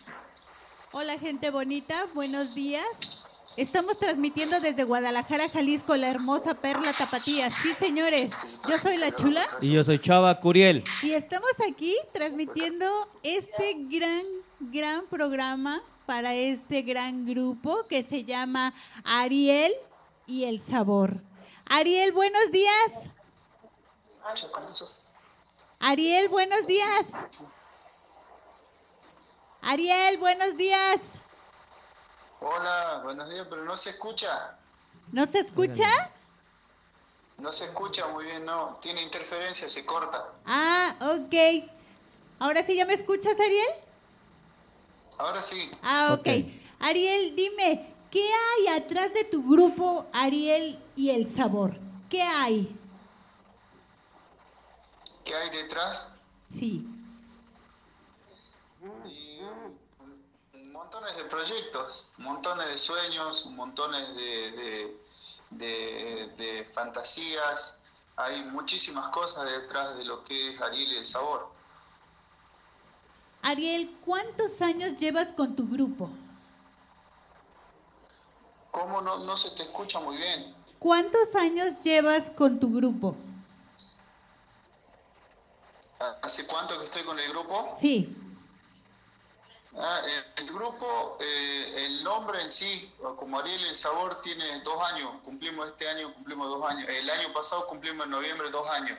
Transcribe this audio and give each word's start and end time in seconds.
Hola 0.92 1.18
gente 1.18 1.50
bonita, 1.50 2.06
buenos 2.14 2.54
días. 2.54 3.20
Estamos 3.58 3.98
transmitiendo 3.98 4.58
desde 4.60 4.84
Guadalajara, 4.84 5.50
Jalisco, 5.50 5.96
la 5.96 6.08
hermosa 6.08 6.54
perla 6.54 6.94
tapatía. 6.94 7.50
Sí, 7.50 7.74
señores, 7.78 8.30
yo 8.66 8.78
soy 8.78 8.96
la 8.96 9.14
chula. 9.14 9.46
Y 9.60 9.72
yo 9.72 9.84
soy 9.84 9.98
Chava 9.98 10.40
Curiel. 10.40 10.84
Y 11.02 11.12
estamos 11.12 11.52
aquí 11.68 11.94
transmitiendo 12.14 12.86
este 13.22 13.76
gran, 13.90 14.24
gran 14.58 15.04
programa 15.04 15.82
para 16.06 16.34
este 16.34 16.82
gran 16.82 17.26
grupo 17.26 17.78
que 17.88 18.02
se 18.02 18.24
llama 18.24 18.74
Ariel 19.04 19.72
y 20.26 20.44
el 20.44 20.62
Sabor. 20.64 21.22
Ariel, 21.68 22.12
buenos 22.12 22.50
días. 22.50 22.92
Ariel, 25.80 26.28
buenos 26.28 26.66
días. 26.66 27.06
Ariel, 29.62 30.18
buenos 30.18 30.56
días. 30.56 30.98
Hola, 32.40 33.00
buenos 33.02 33.30
días, 33.30 33.46
pero 33.48 33.64
no 33.64 33.76
se 33.76 33.90
escucha. 33.90 34.58
¿No 35.12 35.26
se 35.26 35.40
escucha? 35.40 35.88
No 37.38 37.50
se 37.50 37.64
escucha 37.64 38.06
muy 38.08 38.26
bien, 38.26 38.44
no. 38.44 38.78
Tiene 38.80 39.02
interferencia, 39.02 39.68
se 39.68 39.84
corta. 39.84 40.32
Ah, 40.44 40.94
ok. 41.00 41.70
¿Ahora 42.38 42.62
sí 42.64 42.76
ya 42.76 42.84
me 42.84 42.94
escuchas, 42.94 43.34
Ariel? 43.34 43.84
Ahora 45.18 45.42
sí. 45.42 45.70
Ah, 45.82 46.16
ok. 46.18 46.28
Ariel, 46.80 47.34
dime, 47.36 47.94
¿qué 48.10 48.28
hay 48.30 48.76
atrás 48.76 49.12
de 49.14 49.24
tu 49.24 49.42
grupo 49.48 50.06
Ariel 50.12 50.78
y 50.96 51.10
el 51.10 51.32
Sabor? 51.34 51.76
¿Qué 52.08 52.22
hay? 52.22 52.76
¿Qué 55.24 55.34
hay 55.34 55.50
detrás? 55.50 56.14
Sí. 56.52 56.86
montones 60.70 61.16
de 61.16 61.24
proyectos, 61.24 62.08
montones 62.18 62.68
de 62.68 62.78
sueños, 62.78 63.46
montones 63.46 64.14
de, 64.16 64.96
de, 65.50 66.70
fantasías. 66.72 67.78
Hay 68.16 68.44
muchísimas 68.44 69.08
cosas 69.08 69.50
detrás 69.50 69.96
de 69.96 70.04
lo 70.04 70.22
que 70.22 70.50
es 70.50 70.60
Ariel 70.60 70.92
y 70.92 70.96
el 70.96 71.04
sabor. 71.04 71.53
Ariel, 73.44 73.94
¿cuántos 74.02 74.62
años 74.62 74.96
llevas 74.98 75.28
con 75.36 75.54
tu 75.54 75.68
grupo? 75.68 76.08
¿Cómo 78.70 79.02
no, 79.02 79.18
no 79.18 79.36
se 79.36 79.50
te 79.50 79.64
escucha 79.64 80.00
muy 80.00 80.16
bien? 80.16 80.56
¿Cuántos 80.78 81.34
años 81.34 81.74
llevas 81.82 82.30
con 82.30 82.58
tu 82.58 82.74
grupo? 82.74 83.14
¿Hace 86.22 86.46
cuánto 86.46 86.78
que 86.78 86.86
estoy 86.86 87.02
con 87.02 87.18
el 87.18 87.28
grupo? 87.32 87.76
Sí. 87.82 88.16
Ah, 89.76 90.00
el 90.36 90.46
grupo, 90.46 91.18
eh, 91.20 91.84
el 91.84 92.02
nombre 92.02 92.40
en 92.42 92.50
sí, 92.50 92.94
como 93.18 93.40
Ariel 93.40 93.62
el 93.66 93.74
Sabor, 93.74 94.22
tiene 94.22 94.60
dos 94.60 94.80
años. 94.92 95.20
Cumplimos 95.22 95.66
este 95.66 95.86
año, 95.86 96.14
cumplimos 96.14 96.48
dos 96.48 96.66
años. 96.70 96.88
El 96.88 97.10
año 97.10 97.30
pasado 97.34 97.66
cumplimos 97.66 98.06
en 98.06 98.10
noviembre 98.10 98.48
dos 98.50 98.68
años. 98.70 98.98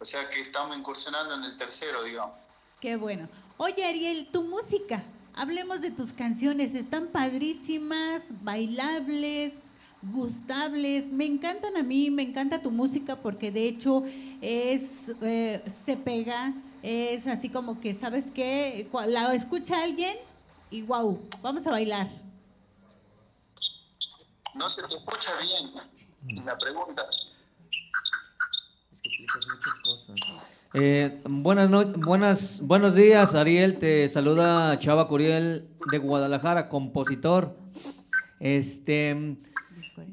O 0.00 0.04
sea 0.04 0.28
que 0.28 0.40
estamos 0.40 0.76
incursionando 0.76 1.36
en 1.36 1.44
el 1.44 1.56
tercero, 1.56 2.02
digamos. 2.02 2.34
Qué 2.80 2.96
bueno. 2.96 3.28
Oye, 3.62 3.84
Ariel, 3.84 4.26
tu 4.32 4.42
música. 4.42 5.04
Hablemos 5.34 5.82
de 5.82 5.90
tus 5.90 6.14
canciones. 6.14 6.74
Están 6.74 7.08
padrísimas, 7.08 8.22
bailables, 8.40 9.52
gustables. 10.00 11.04
Me 11.08 11.26
encantan 11.26 11.76
a 11.76 11.82
mí, 11.82 12.10
me 12.10 12.22
encanta 12.22 12.62
tu 12.62 12.70
música 12.70 13.16
porque 13.16 13.50
de 13.50 13.68
hecho 13.68 14.02
es 14.40 14.82
eh, 15.20 15.62
se 15.84 15.98
pega 15.98 16.54
es 16.82 17.26
así 17.26 17.50
como 17.50 17.82
que, 17.82 17.94
¿sabes 17.94 18.30
qué? 18.34 18.88
La 19.08 19.34
escucha 19.34 19.82
alguien 19.82 20.16
y 20.70 20.80
wow, 20.80 21.18
vamos 21.42 21.66
a 21.66 21.70
bailar. 21.70 22.08
No 24.54 24.70
se 24.70 24.82
te 24.84 24.94
escucha 24.94 25.32
bien 25.42 26.46
la 26.46 26.56
pregunta. 26.56 27.06
Eh, 30.74 31.20
buenas, 31.24 31.70
buenas, 31.98 32.60
buenos 32.62 32.94
días, 32.94 33.34
Ariel. 33.34 33.78
Te 33.78 34.08
saluda 34.08 34.78
Chava 34.78 35.08
Curiel 35.08 35.68
de 35.90 35.98
Guadalajara, 35.98 36.68
compositor. 36.68 37.56
Este, 38.38 39.36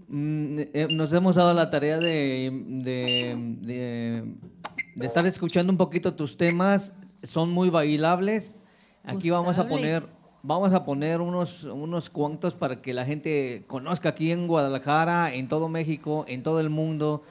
mm, 0.07 0.59
eh, 0.74 0.88
nos 0.91 1.13
hemos 1.13 1.36
dado 1.36 1.53
la 1.53 1.69
tarea 1.69 2.00
de, 2.00 2.52
de 2.81 4.36
de 4.97 5.06
estar 5.06 5.28
escuchando 5.28 5.72
un 5.72 5.78
poquito 5.78 6.16
tus 6.16 6.38
temas. 6.38 6.96
Son 7.22 7.52
muy 7.52 7.69
bailables. 7.69 8.59
Aquí 9.03 9.30
vamos 9.30 9.59
a 9.59 9.68
poner, 9.68 10.03
vamos 10.41 10.74
a 10.74 10.86
poner 10.86 11.22
unos, 11.22 11.66
unos 11.66 12.09
cuantos 12.09 12.56
para 12.56 12.81
que 12.81 12.94
la 12.94 13.06
gente 13.06 13.63
conozca 13.68 14.09
aquí 14.09 14.31
en 14.31 14.47
Guadalajara, 14.47 15.36
en 15.36 15.47
todo 15.47 15.69
México, 15.69 16.25
en 16.28 16.41
todo 16.41 16.59
el 16.59 16.72
mundo, 16.72 17.22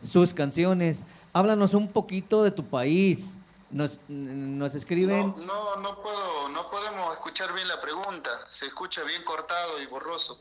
sus 0.00 0.32
canciones. 0.32 1.04
Háblanos 1.32 1.74
un 1.74 1.88
poquito 1.88 2.42
de 2.42 2.50
tu 2.50 2.64
país. 2.64 3.38
Nos, 3.70 4.00
nos 4.08 4.74
escriben. 4.74 5.34
No, 5.38 5.44
no, 5.46 5.76
no, 5.76 6.02
puedo, 6.02 6.48
no 6.50 6.68
podemos 6.68 7.14
escuchar 7.14 7.54
bien 7.54 7.66
la 7.68 7.80
pregunta. 7.80 8.30
Se 8.48 8.66
escucha 8.66 9.02
bien 9.04 9.24
cortado 9.24 9.80
y 9.82 9.86
borroso. 9.86 10.36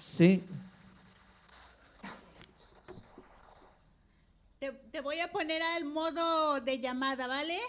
Sí. 0.00 0.44
Te, 4.58 5.00
voy 5.00 5.20
a 5.20 5.30
poner 5.30 5.62
al 5.62 5.84
modo 5.84 6.60
de 6.60 6.80
llamada, 6.80 7.26
¿vale? 7.26 7.60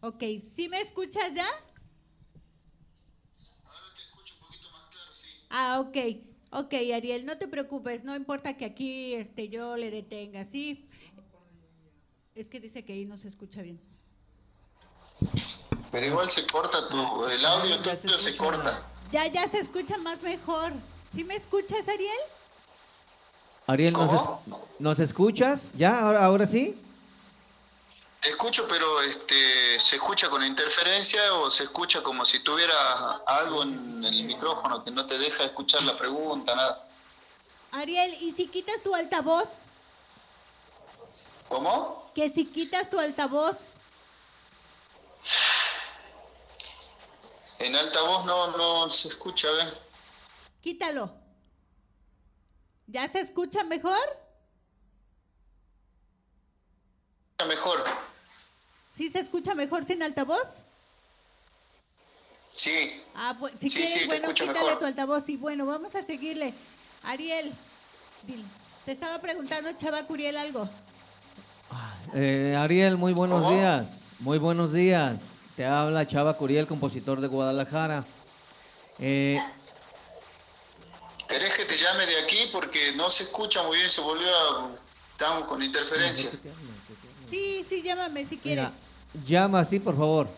Ok, 0.00 0.22
¿sí 0.54 0.68
me 0.68 0.80
escuchas 0.80 1.34
ya? 1.34 1.46
Ahora 3.64 3.94
te 3.94 4.02
escucho 4.02 4.34
un 4.34 4.40
poquito 4.46 4.70
más 4.70 4.86
claro, 4.86 5.12
sí. 5.12 5.28
Ah, 5.50 5.80
ok. 5.80 6.28
Ok, 6.50 6.74
Ariel, 6.94 7.26
no 7.26 7.36
te 7.36 7.46
preocupes, 7.46 8.04
no 8.04 8.16
importa 8.16 8.56
que 8.56 8.64
aquí 8.64 9.14
este, 9.14 9.48
yo 9.48 9.76
le 9.76 9.90
detenga, 9.90 10.46
¿sí? 10.50 10.88
Es 12.34 12.48
que 12.48 12.60
dice 12.60 12.84
que 12.84 12.94
ahí 12.94 13.04
no 13.04 13.18
se 13.18 13.28
escucha 13.28 13.60
bien. 13.60 13.80
Pero 15.90 16.06
igual 16.06 16.28
se 16.28 16.46
corta 16.46 16.88
tu, 16.88 17.24
el 17.26 17.44
audio 17.44 17.82
tuyo 17.82 18.18
se, 18.18 18.36
corta. 18.36 18.86
Ya, 19.10 19.26
ya 19.26 19.48
se 19.48 19.58
escucha 19.58 19.98
más 19.98 20.22
mejor. 20.22 20.72
¿Sí 21.14 21.24
me 21.24 21.34
escuchas, 21.34 21.86
Ariel? 21.88 22.18
Ariel, 23.66 23.94
¿nos, 24.78 24.98
escuchas? 25.00 25.72
¿Ya? 25.74 26.00
¿Ahora, 26.00 26.24
¿Ahora 26.24 26.46
sí? 26.46 26.80
Te 28.20 28.30
escucho, 28.30 28.66
pero 28.68 29.00
este, 29.02 29.78
¿se 29.78 29.96
escucha 29.96 30.28
con 30.28 30.44
interferencia 30.44 31.34
o 31.34 31.50
se 31.50 31.64
escucha 31.64 32.02
como 32.02 32.24
si 32.24 32.40
tuviera 32.40 33.22
algo 33.26 33.62
en 33.62 34.04
el 34.04 34.24
micrófono 34.24 34.82
que 34.82 34.90
no 34.90 35.06
te 35.06 35.18
deja 35.18 35.44
escuchar 35.44 35.82
la 35.84 35.96
pregunta, 35.96 36.54
nada? 36.54 36.88
Ariel, 37.70 38.14
¿y 38.20 38.32
si 38.32 38.48
quitas 38.48 38.82
tu 38.82 38.94
altavoz? 38.94 39.48
¿Cómo? 41.48 42.10
Que 42.14 42.30
si 42.30 42.46
quitas 42.46 42.90
tu 42.90 42.98
altavoz. 42.98 43.56
En 47.60 47.76
altavoz 47.76 48.24
no, 48.24 48.56
no 48.56 48.90
se 48.90 49.08
escucha, 49.08 49.48
¿ves? 49.52 49.76
Quítalo. 50.60 51.10
¿Ya 52.88 53.08
se 53.08 53.20
escucha 53.20 53.62
mejor? 53.64 54.28
Mejor. 57.46 58.07
¿Sí 58.98 59.10
se 59.10 59.20
escucha 59.20 59.54
mejor 59.54 59.86
sin 59.86 60.02
altavoz? 60.02 60.48
Sí. 62.50 63.00
Ah, 63.14 63.36
pues, 63.38 63.54
si 63.60 63.70
quieres, 63.70 64.08
bueno, 64.08 64.34
quítale 64.34 64.76
tu 64.76 64.84
altavoz. 64.86 65.28
Y 65.28 65.36
bueno, 65.36 65.66
vamos 65.66 65.94
a 65.94 66.04
seguirle. 66.04 66.52
Ariel, 67.04 67.54
te 68.84 68.90
estaba 68.90 69.20
preguntando, 69.20 69.70
Chava 69.74 70.02
Curiel, 70.02 70.36
algo. 70.36 70.68
Eh, 72.12 72.56
Ariel, 72.58 72.96
muy 72.96 73.12
buenos 73.12 73.48
días. 73.48 74.08
Muy 74.18 74.38
buenos 74.38 74.72
días. 74.72 75.26
Te 75.54 75.64
habla 75.64 76.04
Chava 76.08 76.36
Curiel, 76.36 76.66
compositor 76.66 77.20
de 77.20 77.28
Guadalajara. 77.28 78.04
Eh, 78.98 79.38
¿Querés 81.28 81.54
que 81.54 81.66
te 81.66 81.76
llame 81.76 82.04
de 82.04 82.18
aquí? 82.18 82.48
Porque 82.50 82.94
no 82.96 83.10
se 83.10 83.22
escucha 83.22 83.62
muy 83.62 83.76
bien, 83.76 83.90
se 83.90 84.00
volvió 84.00 84.28
a... 84.28 84.70
Estamos 85.12 85.44
con 85.44 85.62
interferencia. 85.62 86.30
Sí, 87.30 87.64
sí, 87.68 87.82
llámame 87.82 88.26
si 88.26 88.38
quieres. 88.38 88.68
Llama 89.24 89.60
así, 89.60 89.78
por 89.78 89.96
favor. 89.96 90.28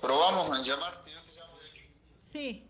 Probamos 0.00 0.58
a 0.58 0.62
llamarte, 0.62 1.10
yo 1.10 1.22
te 1.22 1.32
llamo 1.40 1.58
de 1.58 1.68
aquí. 1.70 1.80
Sí. 2.32 2.62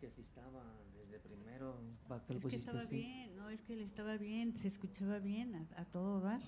que 0.00 0.10
si 0.10 0.22
estaba 0.22 0.64
desde 0.94 1.20
primero, 1.20 1.78
¿para 2.08 2.24
qué 2.24 2.34
lo 2.34 2.40
Es 2.40 2.46
que 2.46 2.56
estaba 2.56 2.80
así? 2.80 2.96
bien, 2.96 3.36
no, 3.36 3.48
es 3.50 3.62
que 3.62 3.74
él 3.74 3.82
estaba 3.82 4.16
bien, 4.16 4.56
se 4.58 4.66
escuchaba 4.66 5.18
bien 5.20 5.54
a, 5.76 5.80
a 5.80 5.84
todo 5.84 6.20
dar. 6.20 6.40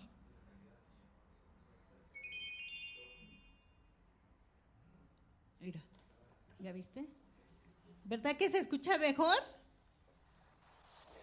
Mira, 5.61 5.81
¿ya 6.59 6.73
viste? 6.73 7.07
¿Verdad 8.05 8.37
que 8.37 8.51
se 8.51 8.59
escucha 8.59 8.99
mejor? 8.99 9.37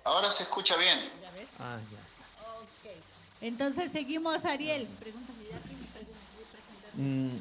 Ahora 0.04 0.32
se 0.32 0.44
escucha 0.44 0.78
bien. 0.78 1.12
¿Ya 1.22 1.32
ves? 1.32 1.48
Ah, 1.60 1.80
ya 1.92 2.00
está. 2.00 2.26
Ok. 2.60 3.21
Entonces 3.42 3.92
seguimos, 3.92 4.44
Ariel. 4.46 4.88
Mm, 6.96 7.38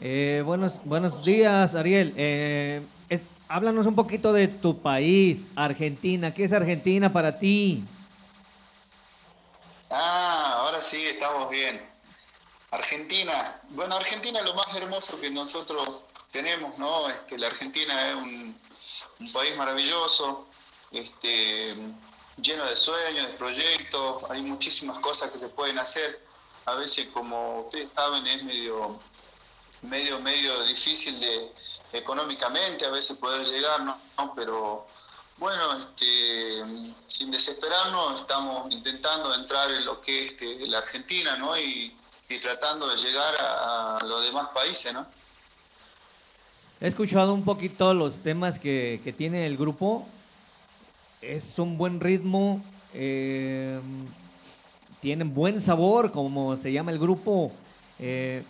eh, 0.00 0.42
buenos, 0.44 0.84
buenos 0.84 1.24
días, 1.24 1.74
Ariel. 1.74 2.14
Eh, 2.16 2.82
es- 3.08 3.22
háblanos 3.48 3.86
un 3.86 3.94
poquito 3.94 4.32
de 4.32 4.48
tu 4.48 4.80
país, 4.80 5.46
Argentina. 5.56 6.32
¿Qué 6.32 6.44
es 6.44 6.52
Argentina 6.52 7.12
para 7.12 7.38
ti? 7.38 7.84
Ah, 9.90 10.54
ahora 10.60 10.80
sí, 10.80 11.02
estamos 11.04 11.50
bien. 11.50 11.80
Argentina. 12.70 13.60
Bueno, 13.70 13.96
Argentina 13.96 14.38
es 14.40 14.44
lo 14.44 14.54
más 14.54 14.74
hermoso 14.76 15.20
que 15.20 15.30
nosotros 15.30 16.04
tenemos, 16.30 16.78
¿no? 16.78 17.08
Este, 17.08 17.38
la 17.38 17.46
Argentina 17.48 18.10
es 18.10 18.14
un, 18.14 18.56
un 19.20 19.32
país 19.32 19.56
maravilloso, 19.56 20.46
este, 20.92 21.74
lleno 22.42 22.64
de 22.64 22.76
sueños, 22.76 23.26
de 23.26 23.32
proyectos, 23.34 24.22
hay 24.30 24.42
muchísimas 24.42 24.98
cosas 24.98 25.30
que 25.30 25.38
se 25.38 25.48
pueden 25.48 25.78
hacer. 25.78 26.24
A 26.66 26.74
veces, 26.74 27.08
como 27.08 27.60
ustedes 27.60 27.90
saben, 27.94 28.26
es 28.26 28.42
medio, 28.44 29.00
medio, 29.82 30.20
medio 30.20 30.62
difícil 30.64 31.18
de, 31.20 31.52
económicamente 31.92 32.84
a 32.84 32.90
veces 32.90 33.16
poder 33.16 33.44
llegar, 33.46 33.82
¿no? 33.82 33.98
Pero 34.34 34.86
bueno, 35.38 35.62
este, 35.72 36.94
sin 37.06 37.30
desesperarnos, 37.30 38.20
estamos 38.20 38.70
intentando 38.72 39.34
entrar 39.34 39.70
en 39.70 39.84
lo 39.84 40.00
que 40.00 40.26
es 40.26 40.32
este, 40.32 40.66
la 40.66 40.78
Argentina, 40.78 41.36
¿no? 41.36 41.56
Y, 41.58 41.94
tratando 42.42 42.86
de 42.86 42.96
llegar 42.96 43.34
a, 43.40 44.04
los 44.04 44.22
demás 44.22 44.48
países, 44.48 44.92
¿no? 44.92 45.06
He 46.78 46.86
escuchado 46.86 47.32
un 47.32 47.42
poquito 47.42 47.94
los 47.94 48.20
temas 48.20 48.58
que 48.58 49.14
tiene 49.16 49.46
el 49.46 49.56
grupo. 49.56 50.06
Es 51.20 51.58
un 51.58 51.76
buen 51.76 52.00
ritmo, 52.00 52.62
eh, 52.94 53.80
tienen 55.00 55.34
buen 55.34 55.60
sabor, 55.60 56.12
como 56.12 56.56
se 56.56 56.72
llama 56.72 56.92
el 56.92 56.98
grupo. 56.98 57.52
eh, 57.98 58.44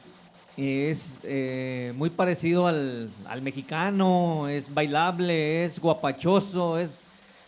es 0.56 1.20
eh, 1.23 1.93
muy 1.94 2.11
parecido 2.11 2.67
al, 2.67 3.11
al 3.29 3.43
mexicano, 3.43 4.49
es 4.49 4.75
bailable, 4.75 5.65
es 5.65 5.79
guapachoso, 5.79 6.79
es, 6.79 7.06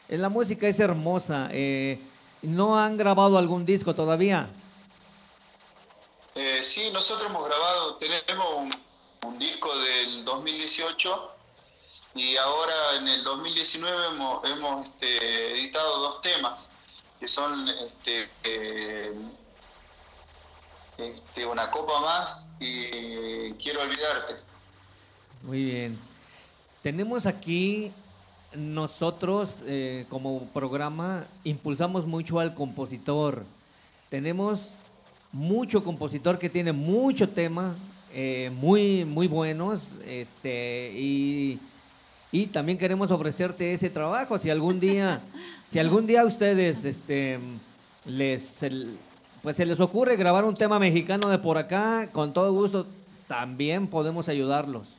es- 0.08 0.20
la 0.20 0.28
música 0.28 0.68
es 0.68 0.78
hermosa. 0.78 1.48
eh, 1.52 1.98
¿No 2.42 2.78
han 2.78 2.96
grabado 2.96 3.36
algún 3.36 3.64
disco 3.64 3.94
todavía? 3.96 4.48
Eh, 6.36 6.60
sí, 6.62 6.88
nosotros 6.92 7.28
hemos 7.30 7.46
grabado, 7.46 7.96
tenemos 7.96 8.46
un 9.26 9.38
disco 9.40 9.68
del 9.80 10.24
2018 10.24 11.29
y 12.14 12.36
ahora 12.36 12.72
en 12.98 13.08
el 13.08 13.22
2019 13.22 14.06
hemos, 14.44 14.84
este, 14.84 15.52
editado 15.52 16.00
dos 16.00 16.22
temas 16.22 16.70
que 17.18 17.28
son 17.28 17.68
este, 17.68 18.28
eh, 18.44 19.12
este, 20.98 21.46
Una 21.46 21.70
copa 21.70 22.00
más 22.00 22.46
y 22.58 23.52
Quiero 23.54 23.82
olvidarte. 23.82 24.34
Muy 25.42 25.64
bien. 25.64 25.98
Tenemos 26.82 27.26
aquí 27.26 27.92
nosotros 28.54 29.62
eh, 29.66 30.06
como 30.08 30.46
programa 30.48 31.26
impulsamos 31.44 32.06
mucho 32.06 32.40
al 32.40 32.54
compositor. 32.54 33.44
Tenemos 34.08 34.72
mucho 35.32 35.84
compositor 35.84 36.38
que 36.38 36.50
tiene 36.50 36.72
mucho 36.72 37.28
tema, 37.28 37.76
eh, 38.12 38.50
muy 38.52 39.04
muy 39.04 39.28
buenos, 39.28 39.92
este 40.06 40.92
y, 40.94 41.60
y 42.32 42.46
también 42.46 42.78
queremos 42.78 43.10
ofrecerte 43.10 43.74
ese 43.74 43.90
trabajo. 43.90 44.38
Si 44.38 44.50
algún 44.50 44.78
día, 44.80 45.20
si 45.66 45.78
algún 45.78 46.06
día 46.06 46.22
a 46.22 46.26
ustedes, 46.26 46.84
este, 46.84 47.38
les 48.04 48.64
pues 49.42 49.56
se 49.56 49.64
les 49.64 49.80
ocurre 49.80 50.16
grabar 50.16 50.44
un 50.44 50.54
tema 50.54 50.78
mexicano 50.78 51.28
de 51.28 51.38
por 51.38 51.56
acá, 51.56 52.10
con 52.12 52.32
todo 52.32 52.52
gusto 52.52 52.86
también 53.26 53.88
podemos 53.88 54.28
ayudarlos. 54.28 54.94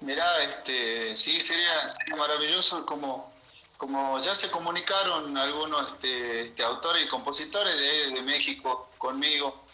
Mirá, 0.00 0.24
este, 0.44 1.14
sí, 1.16 1.40
sería, 1.40 1.86
sería 1.86 2.16
maravilloso 2.16 2.86
como, 2.86 3.32
como 3.76 4.18
ya 4.18 4.34
se 4.34 4.50
comunicaron 4.50 5.36
algunos 5.36 5.92
este, 5.92 6.40
este, 6.42 6.62
autores 6.62 7.04
y 7.04 7.08
compositores 7.08 7.76
de, 7.76 8.14
de 8.14 8.22
México 8.22 8.88
conmigo, 8.98 9.65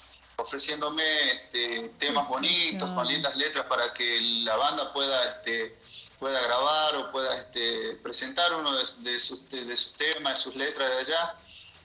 ofreciéndome 0.42 1.02
este, 1.32 1.92
temas 1.98 2.28
bonitos, 2.28 2.90
con 2.92 3.06
lindas 3.06 3.36
letras 3.36 3.64
para 3.66 3.94
que 3.94 4.20
la 4.44 4.56
banda 4.56 4.92
pueda, 4.92 5.30
este, 5.30 5.78
pueda 6.18 6.40
grabar 6.42 6.96
o 6.96 7.12
pueda 7.12 7.34
este, 7.36 7.94
presentar 8.02 8.54
uno 8.54 8.72
de, 8.72 8.84
de 8.98 9.20
sus, 9.20 9.48
de, 9.48 9.64
de 9.64 9.76
sus 9.76 9.92
temas, 9.94 10.34
de 10.34 10.36
sus 10.42 10.56
letras 10.56 10.90
de 10.90 10.98
allá. 10.98 11.36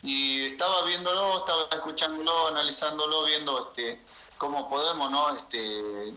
Y 0.03 0.45
estaba 0.45 0.83
viéndolo, 0.85 1.39
estaba 1.39 1.67
escuchándolo, 1.71 2.47
analizándolo, 2.47 3.25
viendo 3.25 3.59
este, 3.59 4.01
cómo 4.37 4.69
podemos 4.69 5.09
¿no? 5.11 5.35
este, 5.35 5.57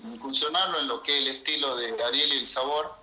incursionarlo 0.05 0.81
en 0.81 0.89
lo 0.89 1.03
que 1.03 1.13
es 1.13 1.23
el 1.23 1.29
estilo 1.29 1.77
de 1.77 2.03
Ariel 2.05 2.33
y 2.33 2.39
el 2.39 2.47
sabor, 2.47 2.95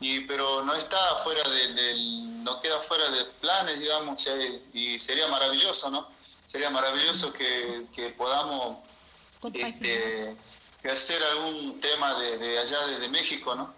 y, 0.00 0.20
pero 0.20 0.62
no 0.62 0.74
está 0.74 0.98
fuera 1.16 1.42
de, 1.48 1.72
del, 1.72 2.44
no 2.44 2.60
queda 2.60 2.78
fuera 2.80 3.08
de 3.10 3.24
planes, 3.40 3.80
digamos, 3.80 4.28
y 4.72 4.98
sería 4.98 5.28
maravilloso, 5.28 5.90
¿no? 5.90 6.08
Sería 6.44 6.70
maravilloso 6.70 7.32
que, 7.32 7.86
que 7.92 8.10
podamos 8.10 8.78
este, 9.52 10.36
ejercer 10.78 11.22
algún 11.22 11.78
tema 11.80 12.18
de, 12.20 12.38
de 12.38 12.58
allá 12.58 12.86
desde 12.86 13.08
México, 13.08 13.54
¿no? 13.54 13.74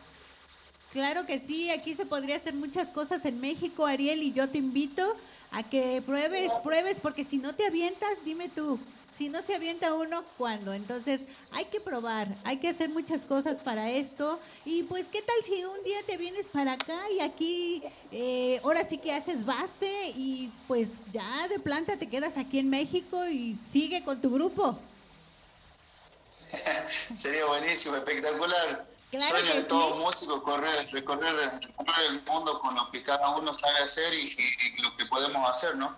Claro 0.92 1.26
que 1.26 1.40
sí, 1.40 1.70
aquí 1.70 1.94
se 1.94 2.06
podría 2.06 2.36
hacer 2.36 2.54
muchas 2.54 2.88
cosas 2.88 3.24
en 3.24 3.40
México, 3.40 3.86
Ariel, 3.86 4.22
y 4.22 4.32
yo 4.32 4.48
te 4.48 4.58
invito 4.58 5.16
a 5.50 5.62
que 5.62 6.02
pruebes, 6.04 6.50
pruebes, 6.62 6.98
porque 7.00 7.24
si 7.24 7.36
no 7.36 7.54
te 7.54 7.66
avientas, 7.66 8.14
dime 8.24 8.48
tú, 8.48 8.80
si 9.16 9.28
no 9.28 9.42
se 9.42 9.54
avienta 9.54 9.94
uno, 9.94 10.24
¿cuándo? 10.36 10.72
Entonces, 10.72 11.26
hay 11.52 11.64
que 11.66 11.80
probar, 11.80 12.28
hay 12.44 12.58
que 12.58 12.68
hacer 12.68 12.90
muchas 12.90 13.22
cosas 13.22 13.56
para 13.62 13.90
esto. 13.90 14.38
Y 14.64 14.82
pues, 14.84 15.06
¿qué 15.10 15.22
tal 15.22 15.36
si 15.44 15.64
un 15.64 15.82
día 15.84 15.98
te 16.06 16.16
vienes 16.16 16.46
para 16.52 16.72
acá 16.72 17.00
y 17.10 17.20
aquí, 17.20 17.82
eh, 18.12 18.60
ahora 18.62 18.86
sí 18.88 18.98
que 18.98 19.12
haces 19.12 19.44
base 19.44 20.12
y 20.14 20.50
pues 20.68 20.88
ya 21.12 21.48
de 21.48 21.58
planta 21.58 21.96
te 21.96 22.08
quedas 22.08 22.36
aquí 22.36 22.58
en 22.58 22.68
México 22.70 23.26
y 23.28 23.56
sigue 23.72 24.04
con 24.04 24.20
tu 24.20 24.30
grupo? 24.30 24.78
Sería 27.14 27.46
buenísimo, 27.46 27.96
espectacular. 27.96 28.86
Claro 29.10 29.36
Sueño 29.38 29.54
de 29.54 29.62
todo 29.62 29.94
sí. 29.94 30.00
músico, 30.02 30.42
correr, 30.42 30.88
recorrer, 30.92 31.34
recorrer 31.36 32.06
el 32.10 32.22
mundo 32.24 32.58
con 32.60 32.74
lo 32.74 32.90
que 32.90 33.02
cada 33.02 33.30
uno 33.36 33.52
sabe 33.52 33.78
hacer 33.78 34.12
y, 34.12 34.26
y- 34.36 34.78
y 34.78 34.82
lo 34.82 34.94
que 34.96 35.06
podemos 35.06 35.48
hacer, 35.48 35.76
¿no? 35.76 35.96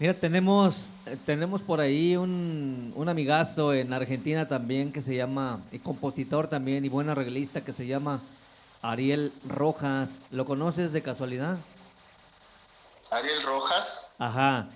Mira, 0.00 0.14
tenemos, 0.14 0.90
eh, 1.06 1.16
tenemos 1.26 1.60
por 1.60 1.80
ahí 1.80 2.16
un, 2.16 2.92
un 2.94 3.08
amigazo 3.08 3.74
en 3.74 3.92
Argentina 3.92 4.46
también 4.46 4.92
que 4.92 5.00
se 5.00 5.16
llama, 5.16 5.60
y 5.72 5.80
compositor 5.80 6.46
también 6.46 6.84
y 6.84 6.88
buen 6.88 7.08
arreglista 7.08 7.64
que 7.64 7.72
se 7.72 7.84
llama 7.84 8.22
Ariel 8.80 9.32
Rojas. 9.44 10.20
¿Lo 10.30 10.44
conoces 10.44 10.92
de 10.92 11.02
casualidad? 11.02 11.58
Ariel 13.10 13.42
Rojas, 13.42 14.12
Ajá. 14.18 14.68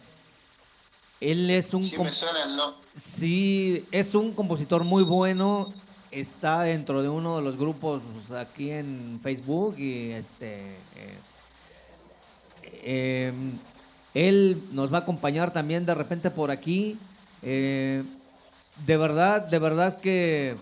Él 1.21 1.49
es 1.51 1.73
un... 1.73 1.83
sí 1.83 1.97
me 1.99 2.11
suena 2.11 2.43
el 2.43 2.57
nombre. 2.57 2.81
Sí, 2.97 3.87
es 3.93 4.17
un 4.17 4.33
compositor 4.33 4.83
muy 4.83 5.05
bueno. 5.05 5.73
Está 6.11 6.63
dentro 6.63 7.01
de 7.01 7.09
uno 7.09 7.37
de 7.37 7.43
los 7.43 7.57
grupos 7.57 8.03
pues, 8.13 8.33
aquí 8.33 8.71
en 8.71 9.21
Facebook 9.23 9.79
y 9.79 10.11
este. 10.11 10.79
eh, 10.97 11.19
eh, 12.65 13.33
él 14.15 14.63
nos 14.73 14.93
va 14.93 14.99
a 14.99 15.01
acompañar 15.01 15.53
también 15.53 15.87
de 15.87 15.95
repente 15.95 16.31
por 16.31 16.51
aquí. 16.51 16.99
Eh, 17.43 18.03
de 18.87 18.97
verdad, 18.97 19.47
de 19.47 19.59
verdad 19.59 20.01
que 20.01 20.57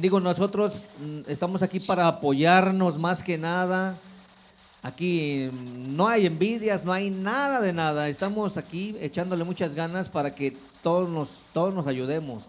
digo 0.00 0.20
nosotros 0.20 0.86
mm, 0.98 1.20
estamos 1.30 1.62
aquí 1.62 1.78
para 1.80 2.06
apoyarnos 2.06 2.98
más 3.00 3.22
que 3.22 3.38
nada. 3.38 3.96
Aquí 4.82 5.48
mm, 5.50 5.96
no 5.96 6.08
hay 6.08 6.26
envidias, 6.26 6.84
no 6.84 6.92
hay 6.92 7.10
nada 7.10 7.60
de 7.60 7.72
nada. 7.72 8.08
Estamos 8.08 8.56
aquí 8.56 8.94
echándole 9.00 9.44
muchas 9.44 9.74
ganas 9.74 10.08
para 10.08 10.34
que 10.34 10.56
todos 10.82 11.08
nos, 11.08 11.28
todos 11.52 11.74
nos 11.74 11.86
ayudemos. 11.86 12.44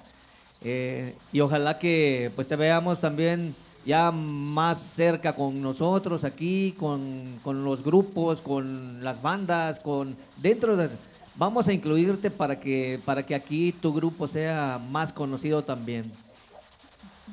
Eh, 0.61 1.15
y 1.31 1.41
ojalá 1.41 1.77
que 1.77 2.31
pues 2.35 2.47
te 2.47 2.55
veamos 2.55 2.99
también 2.99 3.55
ya 3.85 4.11
más 4.11 4.79
cerca 4.79 5.35
con 5.35 5.61
nosotros 5.61 6.23
aquí, 6.23 6.73
con, 6.77 7.39
con 7.43 7.63
los 7.63 7.83
grupos, 7.83 8.41
con 8.41 9.03
las 9.03 9.21
bandas, 9.21 9.79
con 9.79 10.15
dentro 10.37 10.75
de 10.75 10.89
vamos 11.35 11.67
a 11.67 11.73
incluirte 11.73 12.31
para 12.31 12.59
que 12.59 12.99
para 13.05 13.25
que 13.25 13.35
aquí 13.35 13.71
tu 13.73 13.93
grupo 13.93 14.27
sea 14.27 14.79
más 14.89 15.11
conocido 15.13 15.63
también. 15.63 16.11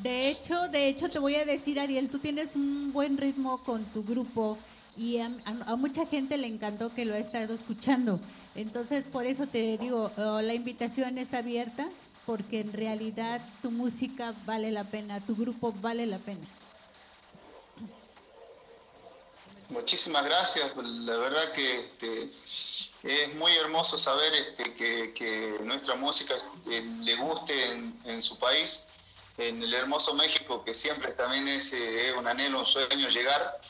De 0.03 0.29
hecho, 0.31 0.69
de 0.69 0.89
hecho 0.89 1.09
te 1.09 1.19
voy 1.19 1.35
a 1.37 1.45
decir, 1.45 1.79
Ariel, 1.79 2.09
tú 2.09 2.19
tienes 2.19 2.49
un 2.55 2.93
buen 2.93 3.17
ritmo 3.19 3.59
con 3.65 3.85
tu 3.87 4.03
grupo 4.03 4.59
y 4.97 5.19
a, 5.19 5.31
a- 5.67 5.77
mucha 5.77 6.07
gente 6.07 6.37
le 6.39 6.49
encantó 6.49 6.93
que 6.93 7.05
lo 7.05 7.15
ha 7.15 7.19
estado 7.19 7.55
escuchando. 7.55 8.19
Entonces, 8.55 9.05
por 9.05 9.25
eso 9.27 9.47
te 9.47 9.79
digo, 9.79 10.11
eh, 10.17 10.43
la 10.43 10.55
invitación 10.55 11.17
está 11.19 11.39
abierta 11.39 11.89
porque 12.27 12.61
en 12.61 12.73
realidad 12.73 13.41
tu 13.63 13.71
música 13.71 14.35
vale 14.45 14.71
la 14.71 14.85
pena, 14.85 15.25
tu 15.27 15.35
grupo 15.37 15.73
vale 15.73 16.07
la 16.07 16.19
pena. 16.19 16.47
Muchísimas 19.69 20.25
gracias. 20.25 20.73
La 20.77 21.17
verdad 21.17 21.53
que 21.53 21.75
este, 21.81 22.23
es 23.03 23.35
muy 23.37 23.53
hermoso 23.57 23.97
saber 23.97 24.33
este, 24.35 24.75
que, 24.75 25.13
que 25.15 25.59
nuestra 25.63 25.95
música 25.95 26.35
eh, 26.71 26.83
le 27.03 27.17
guste 27.17 27.73
en, 27.73 27.99
en 28.05 28.21
su 28.21 28.39
país, 28.39 28.87
en 29.39 29.63
el 29.63 29.73
hermoso 29.73 30.15
México, 30.15 30.63
que 30.63 30.75
siempre 30.75 31.13
también 31.13 31.49
es, 31.49 31.73
eh, 31.73 32.13
un 32.19 32.27
anhelo, 32.29 32.59
un 32.59 32.67
sueño 32.67 33.09
llegar. 33.09 33.61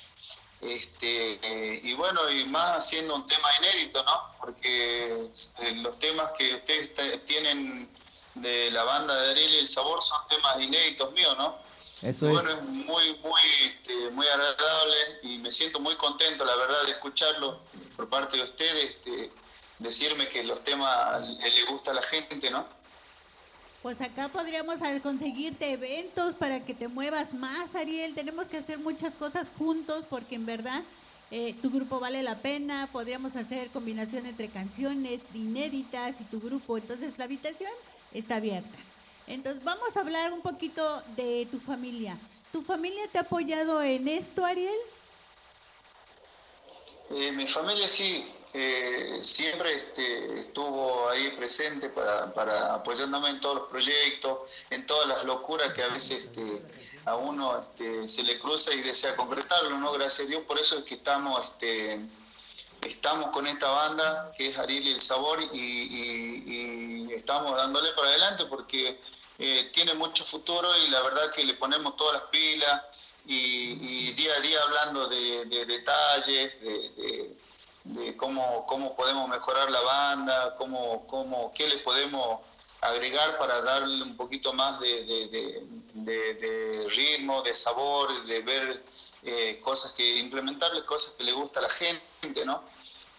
Este, 0.61 1.40
eh, 1.42 1.80
y 1.82 1.94
bueno, 1.94 2.28
y 2.30 2.44
más 2.47 2.78
haciendo 2.78 3.16
un 3.16 3.26
tema 3.26 3.49
inédito, 3.61 4.02
¿no? 4.04 4.12
Porque 4.40 5.28
eh, 5.61 5.73
los 5.76 5.99
temas 5.99 6.32
que 6.38 6.54
ustedes 6.56 6.94
te- 6.94 7.18
tienen 7.18 7.88
de 8.35 8.71
la 8.71 8.85
banda 8.85 9.15
de 9.15 9.31
Ariel 9.31 9.55
y 9.55 9.59
el 9.59 9.69
Sabor 9.69 10.03
son 10.03 10.19
temas 10.29 10.61
inéditos 10.61 11.12
míos, 11.12 11.35
¿no? 11.39 11.57
Eso 12.03 12.29
bueno, 12.29 12.51
es. 12.51 12.57
es 12.57 12.62
muy, 12.65 13.17
muy, 13.23 13.41
este, 13.65 14.11
muy 14.11 14.27
agradable 14.27 14.97
y 15.23 15.39
me 15.39 15.53
siento 15.53 15.79
muy 15.79 15.95
contento, 15.97 16.45
la 16.45 16.57
verdad, 16.57 16.83
de 16.87 16.93
escucharlo 16.93 17.61
por 17.97 18.09
parte 18.09 18.37
de 18.37 18.43
ustedes, 18.43 18.97
este, 18.97 19.31
decirme 19.79 20.29
que 20.29 20.43
los 20.43 20.65
temas 20.65 21.23
le, 21.23 21.65
gusta 21.71 21.93
a 21.93 21.95
la 21.95 22.03
gente, 22.03 22.51
¿no? 22.51 22.67
Pues 23.83 24.01
acá 24.01 24.29
podríamos 24.29 24.77
conseguirte 25.03 25.73
eventos 25.73 26.35
para 26.35 26.65
que 26.65 26.75
te 26.75 26.89
muevas 26.89 27.35
más, 27.35 27.75
Ariel. 27.75 28.15
Tenemos 28.15 28.47
que 28.49 28.59
hacer 28.59 28.79
muchas 28.79 29.15
cosas 29.15 29.49
juntos 29.59 30.05
porque 30.09 30.37
en 30.37 30.47
verdad 30.47 30.83
eh, 31.33 31.55
tu 31.61 31.71
grupo 31.71 31.99
vale 31.99 32.23
la 32.23 32.39
pena. 32.39 32.89
Podríamos 32.93 33.35
hacer 33.35 33.71
combinación 33.71 34.27
entre 34.27 34.49
canciones 34.49 35.21
inéditas 35.35 36.15
y 36.21 36.25
tu 36.25 36.41
grupo. 36.41 36.79
Entonces 36.79 37.19
la 37.19 37.25
habitación 37.25 37.73
está 38.14 38.37
abierta. 38.37 38.78
Entonces 39.26 39.62
vamos 39.64 39.97
a 39.97 40.00
hablar 40.00 40.33
un 40.33 40.40
poquito 40.42 41.02
de 41.16 41.47
tu 41.50 41.59
familia. 41.61 42.19
¿Tu 42.52 42.62
familia 42.62 43.07
te 43.12 43.19
ha 43.19 43.23
apoyado 43.23 43.81
en 43.83 44.09
esto, 44.09 44.45
Ariel? 44.45 44.75
Eh, 47.11 47.31
mi 47.33 47.47
familia 47.47 47.88
sí, 47.88 48.26
eh, 48.54 49.19
siempre 49.21 49.73
este, 49.73 50.33
estuvo 50.35 51.09
ahí 51.11 51.31
presente 51.37 51.88
para, 51.90 52.33
para 52.33 52.75
apoyándome 52.75 53.31
en 53.31 53.40
todos 53.40 53.57
los 53.57 53.69
proyectos, 53.69 54.64
en 54.71 54.87
todas 54.87 55.09
las 55.09 55.25
locuras 55.25 55.73
que 55.73 55.83
a 55.83 55.88
veces 55.88 56.25
este, 56.25 56.62
a 57.04 57.16
uno 57.16 57.59
este, 57.59 58.09
se 58.09 58.23
le 58.23 58.38
cruza 58.38 58.73
y 58.75 58.81
desea 58.83 59.14
concretarlo, 59.16 59.78
¿no? 59.78 59.92
Gracias 59.92 60.26
a 60.26 60.31
Dios, 60.31 60.42
por 60.47 60.59
eso 60.59 60.78
es 60.78 60.85
que 60.85 60.95
estamos, 60.95 61.45
este, 61.45 62.00
estamos 62.83 63.28
con 63.28 63.47
esta 63.47 63.69
banda 63.69 64.33
que 64.37 64.49
es 64.49 64.59
Ariel 64.59 64.87
y 64.88 64.92
el 64.92 65.02
Sabor 65.02 65.38
y, 65.52 65.59
y- 65.59 66.45
y 66.47 67.01
estamos 67.14 67.57
dándole 67.57 67.92
para 67.92 68.09
adelante 68.09 68.45
porque 68.47 69.00
eh, 69.38 69.71
tiene 69.73 69.95
mucho 69.95 70.25
futuro 70.25 70.69
y 70.78 70.88
la 70.88 71.00
verdad 71.02 71.31
que 71.33 71.45
le 71.45 71.54
ponemos 71.54 71.97
todas 71.97 72.14
las 72.21 72.31
pilas 72.31 72.83
y, 73.26 74.12
día 74.12 74.33
a 74.37 74.40
día 74.40 74.59
hablando 74.62 75.07
de, 75.09 75.45
de 75.47 75.64
detalles, 75.66 76.61
de, 76.61 78.16
cómo, 78.16 78.66
cómo 78.66 78.95
podemos 78.97 79.28
mejorar 79.28 79.71
la 79.71 79.81
banda, 79.81 80.57
cómo, 80.57 81.07
cómo, 81.07 81.52
qué 81.54 81.69
le 81.69 81.78
podemos 81.78 82.40
agregar 82.81 83.38
para 83.38 83.61
darle 83.62 84.02
un 84.02 84.16
poquito 84.16 84.52
más 84.52 84.81
de- 84.81 85.04
de 85.04 86.87
ritmo, 86.88 87.42
de 87.42 87.54
sabor, 87.54 88.25
de 88.25 88.40
ver 88.40 88.85
eh, 89.23 89.61
cosas 89.62 89.92
que, 89.92 90.19
implementarle 90.19 90.85
cosas 90.85 91.12
que 91.12 91.25
le 91.25 91.33
gusta 91.33 91.61
a 91.61 91.64
la 91.64 91.71
gente, 91.71 92.45
¿no? 92.45 92.64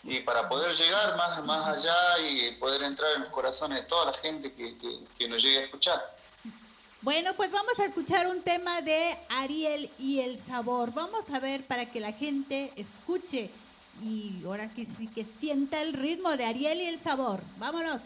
Y 0.04 0.20
para 0.20 0.50
poder 0.50 0.72
llegar 0.74 1.16
más, 1.16 1.44
más 1.46 1.68
allá 1.68 1.96
y 2.28 2.52
poder 2.56 2.84
entrar 2.84 3.10
en 3.16 3.22
los 3.22 3.30
corazones 3.30 3.80
de 3.82 3.86
toda 3.88 4.08
la 4.08 4.14
gente 4.14 4.54
que, 4.54 4.78
que- 4.78 5.00
que 5.18 5.28
nos 5.30 5.42
llegue 5.42 5.60
a 5.60 5.62
escuchar. 5.64 6.16
Bueno, 7.02 7.34
pues 7.36 7.52
vamos 7.52 7.78
a 7.80 7.86
escuchar 7.86 8.28
un 8.28 8.42
tema 8.42 8.82
de 8.82 9.18
Ariel 9.30 9.90
y 10.00 10.20
el 10.20 10.42
sabor. 10.46 10.94
Vamos 10.94 11.30
a 11.34 11.40
ver 11.40 11.66
para 11.66 11.86
que 11.90 12.00
la 12.00 12.14
gente 12.14 12.72
escuche 12.76 13.50
y 14.02 14.42
ahora 14.46 14.70
que 14.74 14.86
sí 14.98 15.08
que 15.08 15.26
sienta 15.40 15.82
el 15.82 15.94
ritmo 15.94 16.36
de 16.36 16.46
Ariel 16.46 16.82
y 16.82 16.86
el 16.86 17.02
sabor. 17.02 17.42
Vámonos. 17.58 18.02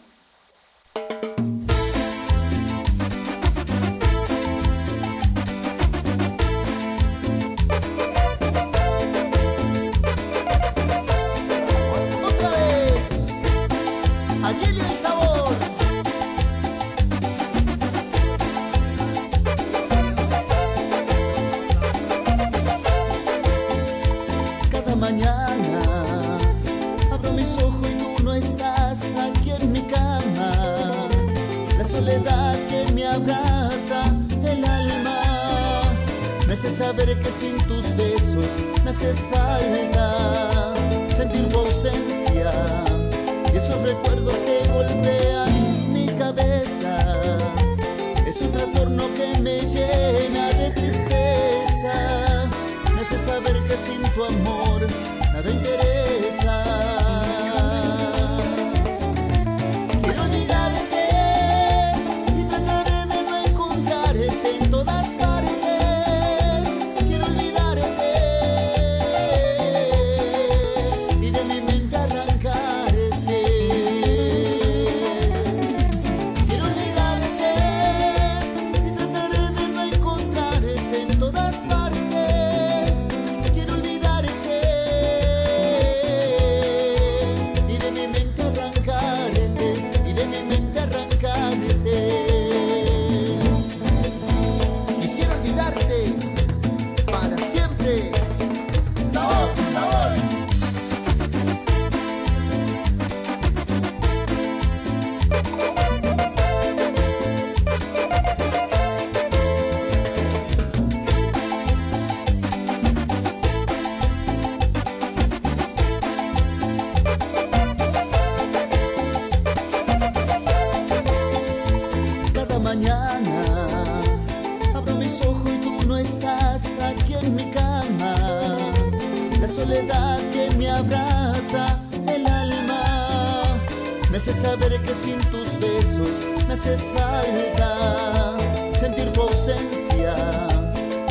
Haces 136.58 136.90
falta 136.92 138.36
sentir 138.80 139.12
tu 139.12 139.22
ausencia 139.22 140.16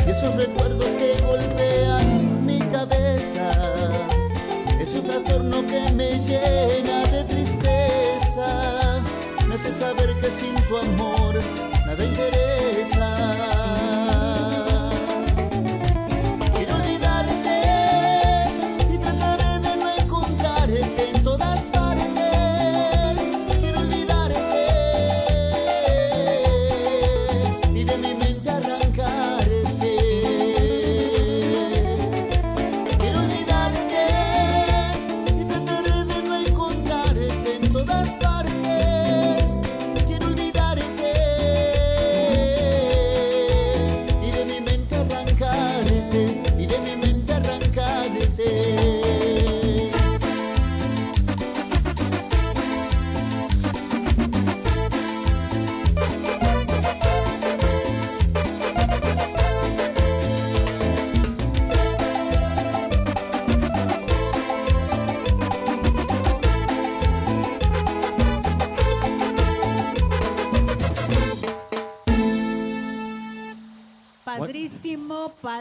y 0.06 0.10
esos 0.10 0.34
recuerdos 0.36 0.88
que 0.88 1.14
golpean 1.22 2.44
mi 2.44 2.58
cabeza. 2.58 3.48
Es 4.78 4.94
un 4.94 5.06
trastorno 5.06 5.66
que 5.66 5.90
me 5.92 6.18
llena 6.18 7.06
de 7.06 7.24
tristeza. 7.24 9.00
Me 9.46 9.54
hace 9.54 9.72
saber 9.72 10.14
que 10.20 10.30
sin 10.30 10.54
tu 10.68 10.76
amor 10.76 11.34
nada 11.86 12.04
interesa. 12.04 12.97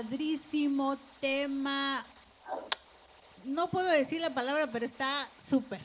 Padrísimo, 0.02 0.96
tema. 1.20 2.06
No 3.44 3.68
puedo 3.68 3.88
decir 3.88 4.22
la 4.22 4.30
palabra, 4.30 4.68
pero 4.72 4.86
está 4.86 5.28
súper. 5.50 5.80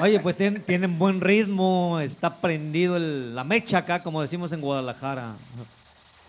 Oye, 0.00 0.20
pues 0.20 0.36
tienen, 0.36 0.62
tienen 0.64 0.96
buen 0.96 1.20
ritmo, 1.20 1.98
está 1.98 2.36
prendido 2.40 2.94
el- 2.96 3.34
la 3.34 3.42
mecha 3.42 3.78
acá, 3.78 4.00
como 4.00 4.22
decimos 4.22 4.52
en 4.52 4.60
Guadalajara. 4.60 5.34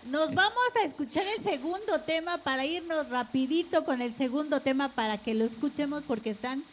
Nos 0.06 0.34
vamos 0.34 0.70
a 0.82 0.84
escuchar 0.84 1.22
el 1.38 1.44
segundo 1.44 2.00
tema 2.00 2.38
para 2.38 2.64
irnos 2.64 3.08
rapidito 3.08 3.84
con 3.84 4.02
el 4.02 4.12
segundo 4.16 4.58
tema 4.60 4.88
para 4.88 5.18
que 5.18 5.34
lo 5.34 5.44
escuchemos 5.44 6.02
porque 6.04 6.30
están 6.30 6.64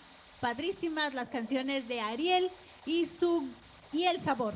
padrísimas 0.41 1.13
las 1.13 1.29
canciones 1.29 1.87
de 1.87 2.01
Ariel 2.01 2.49
y 2.87 3.05
su 3.05 3.47
y 3.91 4.05
el 4.05 4.19
sabor. 4.23 4.55